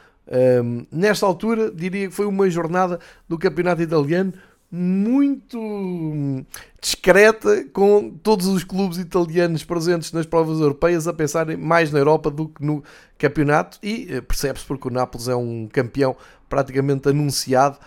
[0.63, 2.99] um, nesta altura, diria que foi uma jornada
[3.29, 4.33] do campeonato italiano
[4.71, 6.45] muito
[6.81, 12.31] discreta, com todos os clubes italianos presentes nas provas europeias a pensarem mais na Europa
[12.31, 12.83] do que no
[13.17, 16.17] campeonato, e percebe-se porque o Nápoles é um campeão
[16.49, 17.79] praticamente anunciado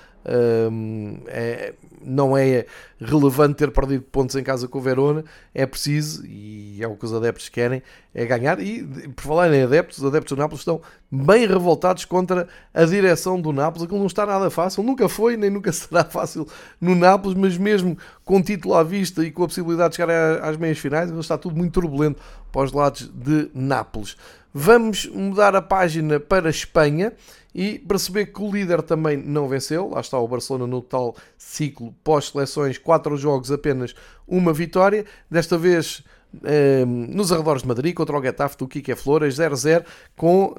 [1.28, 2.66] é, não é
[3.00, 5.24] relevante ter perdido pontos em casa com o Verona,
[5.54, 7.82] é preciso, e é o que os adeptos querem,
[8.14, 8.60] é ganhar.
[8.60, 8.84] E
[9.16, 13.52] por falar em adeptos, os adeptos do Nápoles estão bem revoltados contra a direção do
[13.52, 13.84] Nápoles.
[13.84, 16.48] Aquilo não está nada fácil, nunca foi nem nunca será fácil
[16.80, 20.58] no Nápoles, mas mesmo com título à vista e com a possibilidade de chegar às
[20.58, 22.22] meias finais, está tudo muito turbulento
[22.52, 24.16] para os lados de Nápoles.
[24.54, 27.14] Vamos mudar a página para a Espanha
[27.54, 29.90] e perceber que o líder também não venceu.
[29.90, 33.94] Lá está o Barcelona no tal ciclo pós-seleções, quatro jogos, apenas
[34.28, 35.06] uma vitória.
[35.30, 36.04] Desta vez
[36.44, 39.86] ehm, nos arredores de Madrid, contra o Getafe do Kike Flores, 0-0,
[40.16, 40.56] com uh,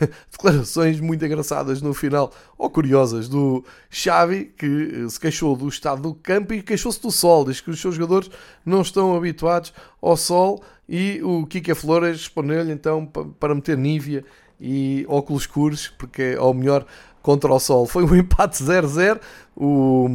[0.32, 6.14] declarações muito engraçadas no final, ou curiosas, do Xavi, que se queixou do estado do
[6.14, 8.30] campo e queixou-se do sol, diz que os seus jogadores
[8.64, 14.24] não estão habituados ao sol, e o Kike Flores respondeu-lhe então para meter Nívia
[14.60, 16.86] e óculos escuros, porque ao melhor
[17.22, 17.86] contra o Sol.
[17.86, 19.18] Foi um empate 0-0.
[19.56, 20.06] O,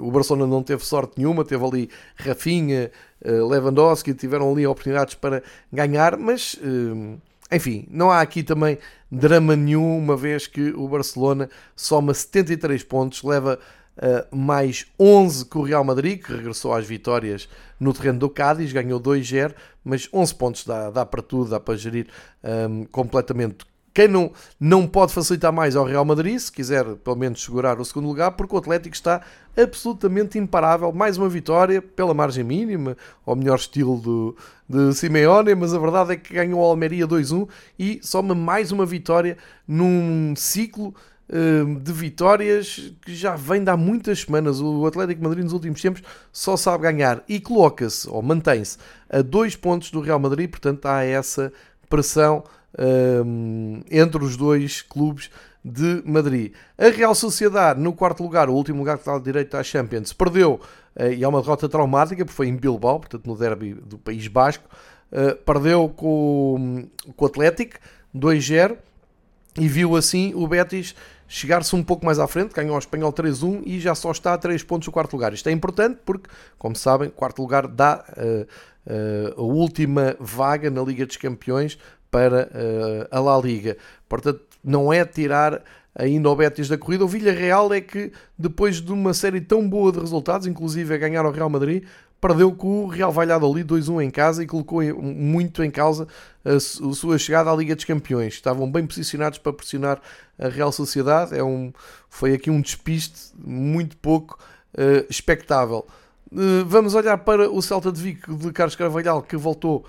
[0.00, 2.90] o Barcelona não teve sorte nenhuma, teve ali Rafinha,
[3.22, 5.42] eh, Lewandowski, tiveram ali oportunidades para
[5.72, 7.16] ganhar, mas eh,
[7.56, 8.78] enfim, não há aqui também
[9.10, 13.58] drama nenhum, uma vez que o Barcelona soma 73 pontos, leva
[13.98, 18.72] uh, mais 11 com o Real Madrid, que regressou às vitórias no terreno do Cádiz,
[18.72, 22.06] ganhou 2-0, mas 11 pontos dá, dá para tudo, dá para gerir
[22.42, 23.64] um, completamente
[23.96, 24.30] quem não,
[24.60, 28.32] não pode facilitar mais ao Real Madrid, se quiser pelo menos segurar o segundo lugar,
[28.32, 29.22] porque o Atlético está
[29.56, 30.92] absolutamente imparável.
[30.92, 32.94] Mais uma vitória pela margem mínima,
[33.24, 34.36] ao melhor estilo do,
[34.68, 38.84] de Simeone, mas a verdade é que ganhou a Almeria 2-1 e soma mais uma
[38.84, 40.94] vitória num ciclo
[41.28, 44.60] de vitórias que já vem de há muitas semanas.
[44.60, 46.02] O Atlético Madrid nos últimos tempos
[46.32, 48.78] só sabe ganhar e coloca-se, ou mantém-se,
[49.10, 51.52] a dois pontos do Real Madrid, portanto há essa
[51.88, 52.44] pressão
[52.78, 55.30] um, entre os dois clubes
[55.64, 56.52] de Madrid.
[56.78, 60.60] A Real Sociedade, no quarto lugar, o último lugar que está direito à Champions, perdeu,
[60.94, 64.28] uh, e é uma derrota traumática, porque foi em Bilbao, portanto no derby do País
[64.28, 64.64] Basco,
[65.10, 67.78] uh, perdeu com, com o Atlético,
[68.14, 68.76] 2-0,
[69.58, 70.94] e viu assim o Betis
[71.28, 74.38] chegar-se um pouco mais à frente, ganhou ao Espanhol 3-1 e já só está a
[74.38, 75.32] 3 pontos do quarto lugar.
[75.32, 78.46] Isto é importante porque, como sabem, quarto lugar dá uh,
[78.92, 81.78] uh, a última vaga na Liga dos Campeões
[82.10, 83.76] para uh, a La Liga.
[84.08, 85.62] Portanto, não é tirar
[85.94, 87.04] ainda o Betis da corrida.
[87.04, 91.24] O Villarreal é que, depois de uma série tão boa de resultados, inclusive a ganhar
[91.24, 91.84] ao Real Madrid,
[92.26, 96.08] perdeu com o Real Valladolid 2-1 em casa e colocou muito em causa
[96.44, 98.34] a sua chegada à Liga dos Campeões.
[98.34, 100.00] Estavam bem posicionados para pressionar
[100.36, 101.38] a Real Sociedade.
[101.38, 101.72] É um,
[102.08, 104.40] foi aqui um despiste muito pouco
[104.74, 105.86] uh, expectável.
[106.32, 109.86] Uh, vamos olhar para o Celta de Vigo de Carlos Carvalhal, que voltou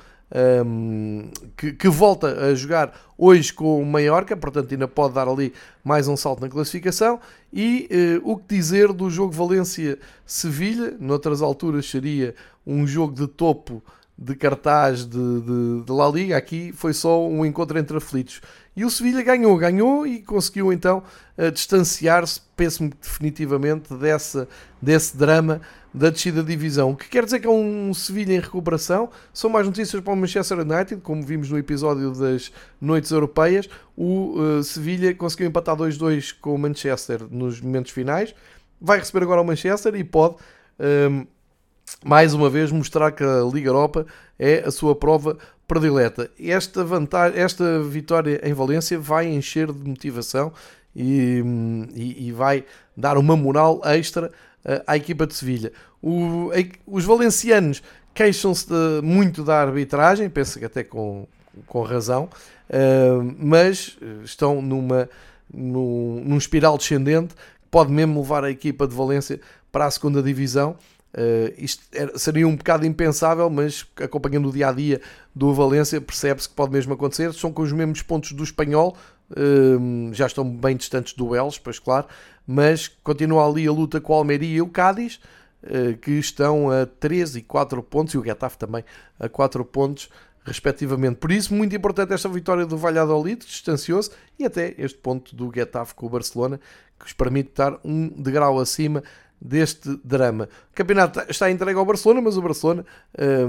[0.65, 5.53] um, que, que, volta a jogar hoje com o Mallorca, portanto ainda pode dar ali
[5.83, 7.19] mais um salto na classificação.
[7.51, 10.97] E uh, o que dizer do jogo Valência-Sevilha?
[10.99, 13.81] Noutras alturas seria um jogo de topo
[14.17, 18.41] de cartaz de, de, de, La Liga, aqui foi só um encontro entre aflitos.
[18.75, 21.03] E o Sevilha ganhou, ganhou e conseguiu então
[21.37, 24.47] uh, distanciar-se, penso-me definitivamente, dessa,
[24.81, 25.61] desse drama
[25.93, 26.91] da descida de divisão.
[26.91, 29.09] O que quer dizer que é um Sevilha em recuperação.
[29.33, 32.51] São mais notícias para o Manchester United, como vimos no episódio das
[32.81, 33.69] Noites Europeias.
[33.95, 38.33] O uh, Sevilha conseguiu empatar 2-2 com o Manchester nos momentos finais.
[38.79, 40.35] Vai receber agora o Manchester e pode.
[40.79, 41.25] Ehm,
[42.03, 44.05] mais uma vez mostrar que a Liga Europa
[44.37, 45.37] é a sua prova
[45.67, 46.29] predileta.
[46.39, 50.53] Esta, vantagem, esta vitória em Valência vai encher de motivação
[50.95, 51.43] e,
[51.93, 52.63] e, e vai
[52.95, 54.27] dar uma moral extra
[54.63, 55.71] uh, à equipa de Sevilha.
[56.01, 56.49] O,
[56.85, 57.83] os valencianos
[58.13, 58.71] queixam-se
[59.03, 61.27] muito da arbitragem, penso que até com,
[61.65, 62.29] com razão,
[62.69, 65.09] uh, mas estão numa,
[65.53, 69.39] num, num espiral descendente que pode mesmo levar a equipa de Valência
[69.71, 70.77] para a segunda divisão
[71.17, 75.01] Uh, isto era, seria um bocado impensável, mas acompanhando o dia a dia
[75.33, 77.33] do Valência, percebe-se que pode mesmo acontecer.
[77.33, 78.95] São com os mesmos pontos do espanhol,
[79.31, 82.05] uh, já estão bem distantes do Elche, pois claro,
[82.45, 85.19] mas continua ali a luta com o Almeria e o Cádiz,
[85.63, 88.85] uh, que estão a 13 e 4 pontos, e o Getafe também
[89.19, 90.09] a 4 pontos,
[90.45, 91.15] respectivamente.
[91.15, 95.95] Por isso, muito importante esta vitória do Valladolid, distanciou-se, e até este ponto do Getafe
[95.95, 96.59] com o Barcelona,
[96.99, 99.03] que os permite estar um degrau acima
[99.39, 100.49] deste drama.
[100.71, 102.85] O campeonato está entregue ao Barcelona, mas o Barcelona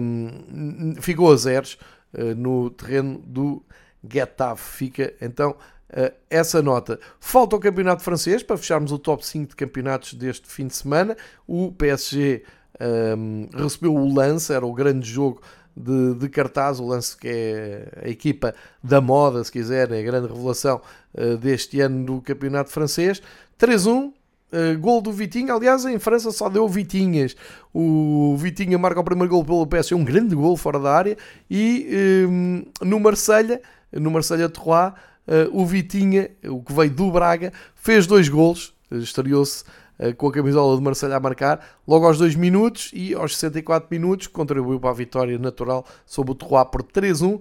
[0.00, 1.78] um, ficou a zeros
[2.14, 3.62] uh, no terreno do
[4.08, 4.76] Getafe.
[4.76, 5.56] Fica então
[5.90, 7.00] uh, essa nota.
[7.18, 11.16] Falta o campeonato francês para fecharmos o top 5 de campeonatos deste fim de semana.
[11.46, 12.44] O PSG
[12.80, 15.40] um, recebeu o lance, era o grande jogo
[15.76, 20.26] de, de, cartaz, o lance que é a equipa da moda, se quiserem, a grande
[20.28, 20.80] revelação
[21.14, 23.22] uh, deste ano do campeonato francês.
[23.58, 24.12] 3-1,
[24.50, 27.36] Uh, gol do Vitinha, aliás, em França só deu Vitinhas.
[27.72, 31.16] O Vitinha marca o primeiro gol pelo PSG, um grande gol fora da área.
[31.50, 33.60] E um, no Marselha
[33.92, 34.92] no Marselha Terroir,
[35.26, 39.64] uh, o Vitinha, o que veio do Braga, fez dois gols, estreou-se
[39.98, 43.88] uh, com a camisola de Marselha a marcar, logo aos 2 minutos e aos 64
[43.90, 47.40] minutos contribuiu para a vitória natural sobre o Terroir por 3-1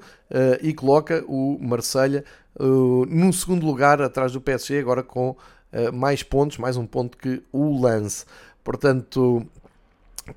[0.62, 2.24] e coloca o Marselha
[2.60, 5.57] num segundo lugar atrás do PSG, agora com eh,
[5.94, 8.26] mais pontos, mais um ponto que o Lance.
[8.64, 9.46] Portanto,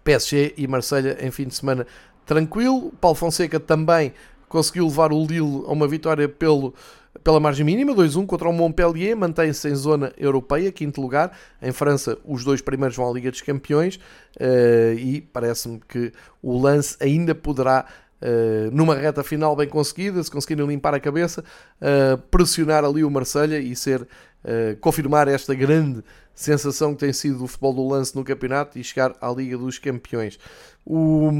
[0.04, 1.86] PSG e Marselha em fim de semana
[2.24, 2.92] tranquilo.
[3.00, 4.12] Paulo Fonseca também
[4.48, 6.74] conseguiu levar o Lille a uma vitória pelo,
[7.22, 11.36] pela margem mínima, 2-1 contra o Montpellier, mantém-se em zona europeia, quinto lugar.
[11.60, 16.12] Em França, os dois primeiros vão à Liga dos Campeões uh, e parece-me que
[16.42, 17.86] o lance ainda poderá.
[18.22, 21.42] Uh, numa reta final bem conseguida, se conseguirem limpar a cabeça,
[21.80, 24.06] uh, pressionar ali o Marselha e ser
[24.44, 26.02] uh, confirmar esta grande
[26.34, 29.78] sensação que tem sido o futebol do lance no campeonato e chegar à Liga dos
[29.78, 30.38] Campeões.
[30.84, 31.30] O,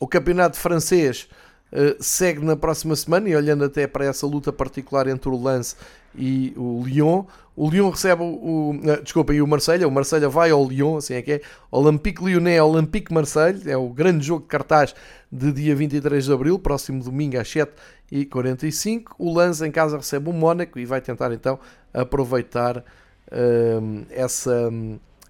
[0.00, 1.28] o campeonato francês
[1.72, 5.76] uh, segue na próxima semana e olhando até para essa luta particular entre o Lance
[6.14, 7.24] e o Lyon,
[7.54, 11.14] o Lyon recebe o, uh, desculpa, e o Marselha, o Marselha vai ao Lyon, assim
[11.14, 11.40] é que é,
[11.70, 14.94] Olympique Lyonnais, Olympique Marseille, é o grande jogo de cartaz
[15.30, 17.48] de dia 23 de Abril, próximo domingo às
[18.12, 21.58] 7h45, o Lance em casa recebe o Mónaco e vai tentar então
[21.92, 24.70] aproveitar uh, essa,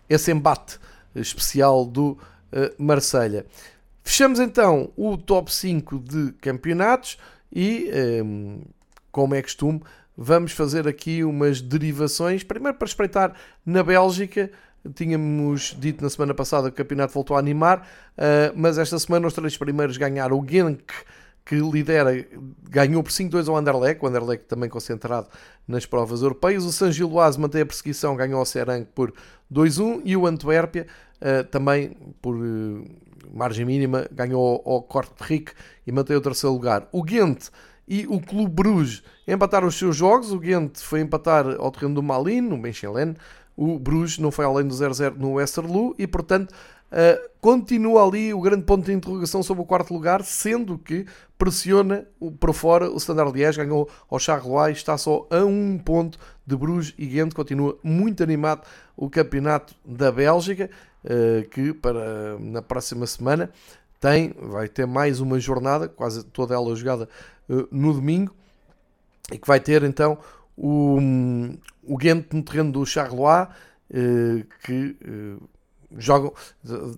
[0.09, 0.79] esse embate
[1.15, 2.11] especial do
[2.53, 3.47] uh, Marselha.
[4.03, 7.19] Fechamos então o top 5 de campeonatos
[7.53, 7.91] e,
[8.25, 8.63] um,
[9.13, 9.83] como é costume,
[10.17, 12.43] vamos fazer aqui umas derivações.
[12.43, 13.35] Primeiro para espreitar
[13.67, 14.51] na Bélgica.
[14.95, 19.27] Tínhamos dito na semana passada que o campeonato voltou a animar, uh, mas esta semana
[19.27, 20.85] os três primeiros ganharam o Genk
[21.49, 22.27] que lidera,
[22.69, 25.29] ganhou por 5-2 ao Anderlecht, o Anderlecht também concentrado
[25.67, 26.63] nas provas europeias.
[26.63, 29.15] O San Giloase mantém a perseguição, ganhou ao Serang por
[29.51, 30.87] 2-1 e o Antuérpia
[31.23, 32.85] uh, também por uh,
[33.33, 35.53] margem mínima ganhou ao, ao Kortrijk
[35.87, 36.87] e mantém o terceiro lugar.
[36.93, 37.49] O Ghent
[37.89, 40.31] e o Clube Bruges empataram os seus jogos.
[40.31, 43.17] O Ghent foi empatar ao terreno do Malin, no Benchelen.
[43.57, 46.55] O Bruges não foi além do 0-0 no Westerlo e, portanto,
[46.91, 51.05] Uh, continua ali o grande ponto de interrogação sobre o quarto lugar, sendo que
[51.37, 52.07] pressiona
[52.41, 56.95] para fora o Standard Liège, ganhou ao Charleroi, está só a um ponto de Bruges
[56.97, 58.67] e Ghent, continua muito animado
[58.97, 60.71] o campeonato da Bélgica,
[61.05, 63.51] uh, que para na próxima semana
[64.01, 67.07] tem, vai ter mais uma jornada, quase toda ela jogada
[67.51, 68.35] uh, no domingo,
[69.31, 70.17] e que vai ter então
[70.57, 70.99] o,
[71.83, 73.47] o Ghent no terreno do Charleroi,
[74.65, 74.97] que
[75.97, 76.33] jogam,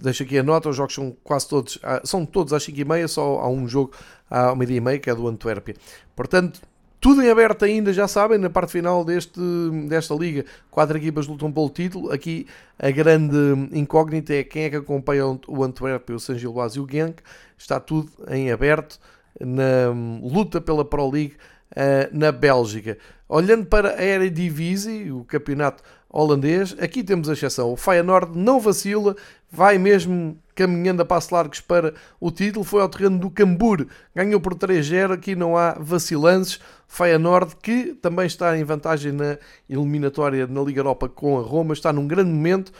[0.02, 3.48] deixo aqui a nota, os jogos são quase todos, são todos às 5h30, só há
[3.48, 3.92] um jogo
[4.28, 5.74] à meia e meia, que é do Antuérpia.
[6.16, 6.60] Portanto,
[7.00, 9.40] tudo em aberto ainda, já sabem, na parte final deste,
[9.88, 12.12] desta liga, quatro equipas lutam pelo título.
[12.12, 12.46] Aqui
[12.78, 13.36] a grande
[13.72, 17.22] incógnita é quem é que acompanha o Antwerp, o San Gilbás e o Genk.
[17.56, 19.00] Está tudo em aberto
[19.40, 19.90] na
[20.22, 21.36] luta pela Pro League
[21.72, 22.98] uh, na Bélgica.
[23.26, 25.82] Olhando para a Eredivisie, o campeonato
[26.12, 27.72] holandês, aqui temos a exceção.
[27.72, 29.14] O Feyenoord não vacila,
[29.50, 32.64] vai mesmo caminhando a passo largos para o título.
[32.64, 35.12] Foi ao terreno do Cambur, ganhou por 3-0.
[35.12, 36.60] Aqui não há vacilantes.
[36.88, 39.38] Feyenoord, que também está em vantagem na
[39.68, 42.72] eliminatória na Liga Europa com a Roma, está num grande momento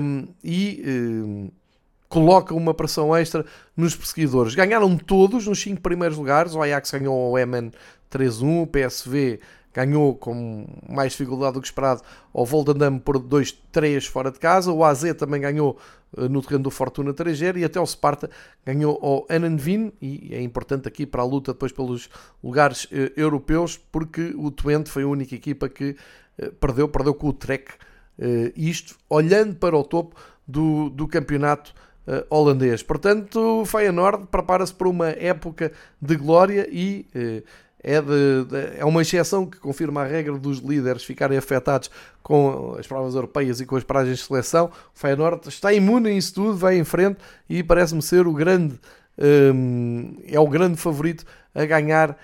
[0.00, 1.50] um, e um,
[2.08, 3.44] coloca uma pressão extra
[3.76, 4.54] nos perseguidores.
[4.54, 6.54] Ganharam todos nos 5 primeiros lugares.
[6.54, 7.70] O Ajax ganhou ao Emen
[8.10, 9.40] 3-1, o PSV
[9.76, 12.00] ganhou com mais dificuldade do que esperado
[12.32, 14.72] ao Volendam por 2-3 fora de casa.
[14.72, 15.76] O AZ também ganhou
[16.16, 18.30] eh, no terreno do Fortuna 3 e até o Sparta
[18.64, 22.08] ganhou ao Ananvin e é importante aqui para a luta depois pelos
[22.42, 25.94] lugares eh, europeus porque o Twente foi a única equipa que
[26.38, 27.72] eh, perdeu, perdeu com o Trek
[28.56, 30.16] isto olhando para o topo
[30.48, 31.74] do, do campeonato
[32.30, 32.82] holandês.
[32.82, 35.70] Portanto, o Feyenoord prepara-se para uma época
[36.00, 37.04] de glória e
[37.86, 38.46] é, de,
[38.78, 41.88] é uma exceção que confirma a regra dos líderes ficarem afetados
[42.20, 44.66] com as provas europeias e com as paragens de seleção.
[44.66, 47.18] O Feyenoord está imune a isso tudo, vai em frente
[47.48, 48.74] e parece-me ser o grande,
[49.16, 51.24] um, é o grande favorito
[51.54, 52.16] a ganhar uh,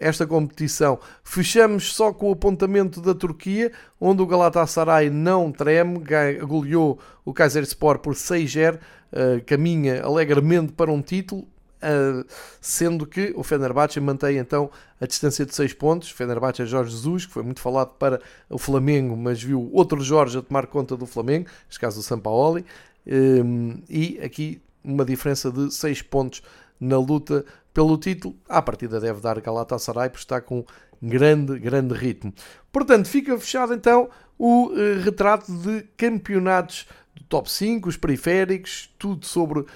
[0.00, 0.98] esta competição.
[1.22, 6.00] Fechamos só com o apontamento da Turquia, onde o Galatasaray não treme,
[6.40, 11.46] goleou o Kayserispor por 6-0, uh, caminha alegremente para um título,
[11.82, 12.24] Uh,
[12.60, 14.70] sendo que o Fenerbahçe mantém então
[15.00, 16.10] a distância de 6 pontos.
[16.10, 20.38] Fenerbahçe é Jorge Jesus, que foi muito falado para o Flamengo, mas viu outro Jorge
[20.38, 22.64] a tomar conta do Flamengo, neste caso o Sampaoli,
[23.04, 26.42] um, e aqui uma diferença de 6 pontos
[26.78, 28.36] na luta pelo título.
[28.48, 30.64] À partida deve dar Galatasaray, porque está com
[31.00, 32.32] grande, grande ritmo.
[32.70, 34.08] Portanto, fica fechado então
[34.38, 39.66] o uh, retrato de campeonatos do top 5, os periféricos, tudo sobre uh,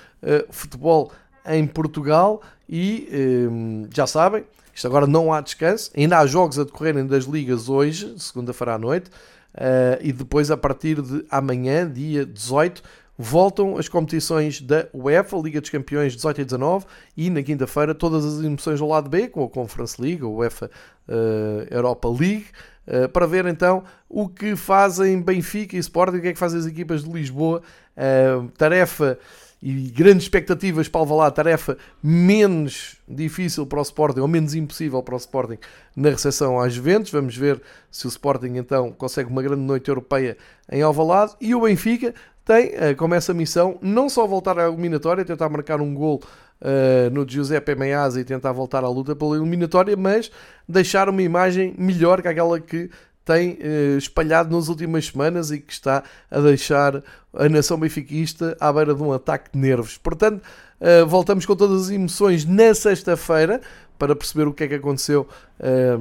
[0.51, 1.13] futebol
[1.49, 4.45] em Portugal e um, já sabem,
[4.75, 8.79] isto agora não há descanso, ainda há jogos a decorrerem das ligas hoje, segunda-feira à
[8.79, 9.09] noite,
[9.55, 12.83] uh, e depois a partir de amanhã, dia 18,
[13.17, 16.87] voltam as competições da UEFA, Liga dos Campeões 18 e 19,
[17.17, 20.71] e na quinta-feira todas as emoções do lado B, com a Conference League, a UEFA
[21.09, 22.47] uh, Europa League,
[22.87, 26.61] uh, para ver então o que fazem Benfica e Sporting, o que é que fazem
[26.61, 27.63] as equipas de Lisboa.
[27.97, 29.19] Uh, tarefa
[29.63, 35.03] e grandes expectativas para o a tarefa menos difícil para o Sporting, ou menos impossível
[35.03, 35.59] para o Sporting
[35.95, 37.11] na recepção às Juventus.
[37.11, 40.37] Vamos ver se o Sporting então consegue uma grande noite europeia
[40.71, 41.35] em Alvalade.
[41.41, 45.81] E o Benfica tem eh, como essa missão não só voltar à eliminatória, tentar marcar
[45.81, 46.23] um gol
[46.61, 50.31] uh, no Giuseppe Meazza e tentar voltar à luta pela eliminatória, mas
[50.69, 52.91] deixar uma imagem melhor que aquela que
[53.27, 57.03] tem eh, espalhado nas últimas semanas e que está a deixar
[57.35, 59.99] a nação benfiquista à beira de um ataque de nervos.
[59.99, 60.41] Portanto,
[60.81, 63.61] eh, voltamos com todas as emoções na sexta-feira
[63.99, 65.27] para perceber o que é que aconteceu
[65.59, 65.97] eh,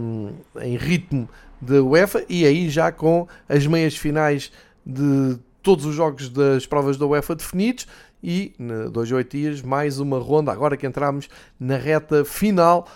[0.62, 1.28] em ritmo
[1.60, 4.52] de UEFA e aí já com as meias finais
[4.86, 7.88] de todos os jogos das provas da UEFA definidos
[8.24, 8.54] e,
[8.92, 11.28] dois ou oito dias, mais uma ronda, agora que entramos
[11.60, 12.88] na reta final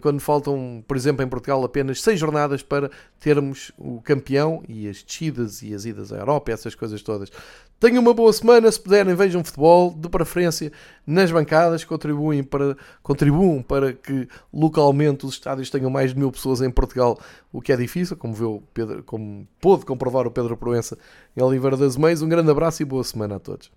[0.00, 5.02] quando faltam, por exemplo, em Portugal apenas seis jornadas para termos o campeão e as
[5.02, 7.30] descidas e as idas à Europa, essas coisas todas.
[7.78, 10.72] Tenham uma boa semana, se puderem, vejam futebol, de preferência
[11.06, 16.62] nas bancadas, contribuem para, contribuam para que localmente os estádios tenham mais de mil pessoas
[16.62, 17.20] em Portugal,
[17.52, 20.96] o que é difícil, como, viu Pedro, como pôde comprovar o Pedro Proença
[21.36, 22.22] em Oliveira das Meias.
[22.22, 23.70] Um grande abraço e boa semana a todos.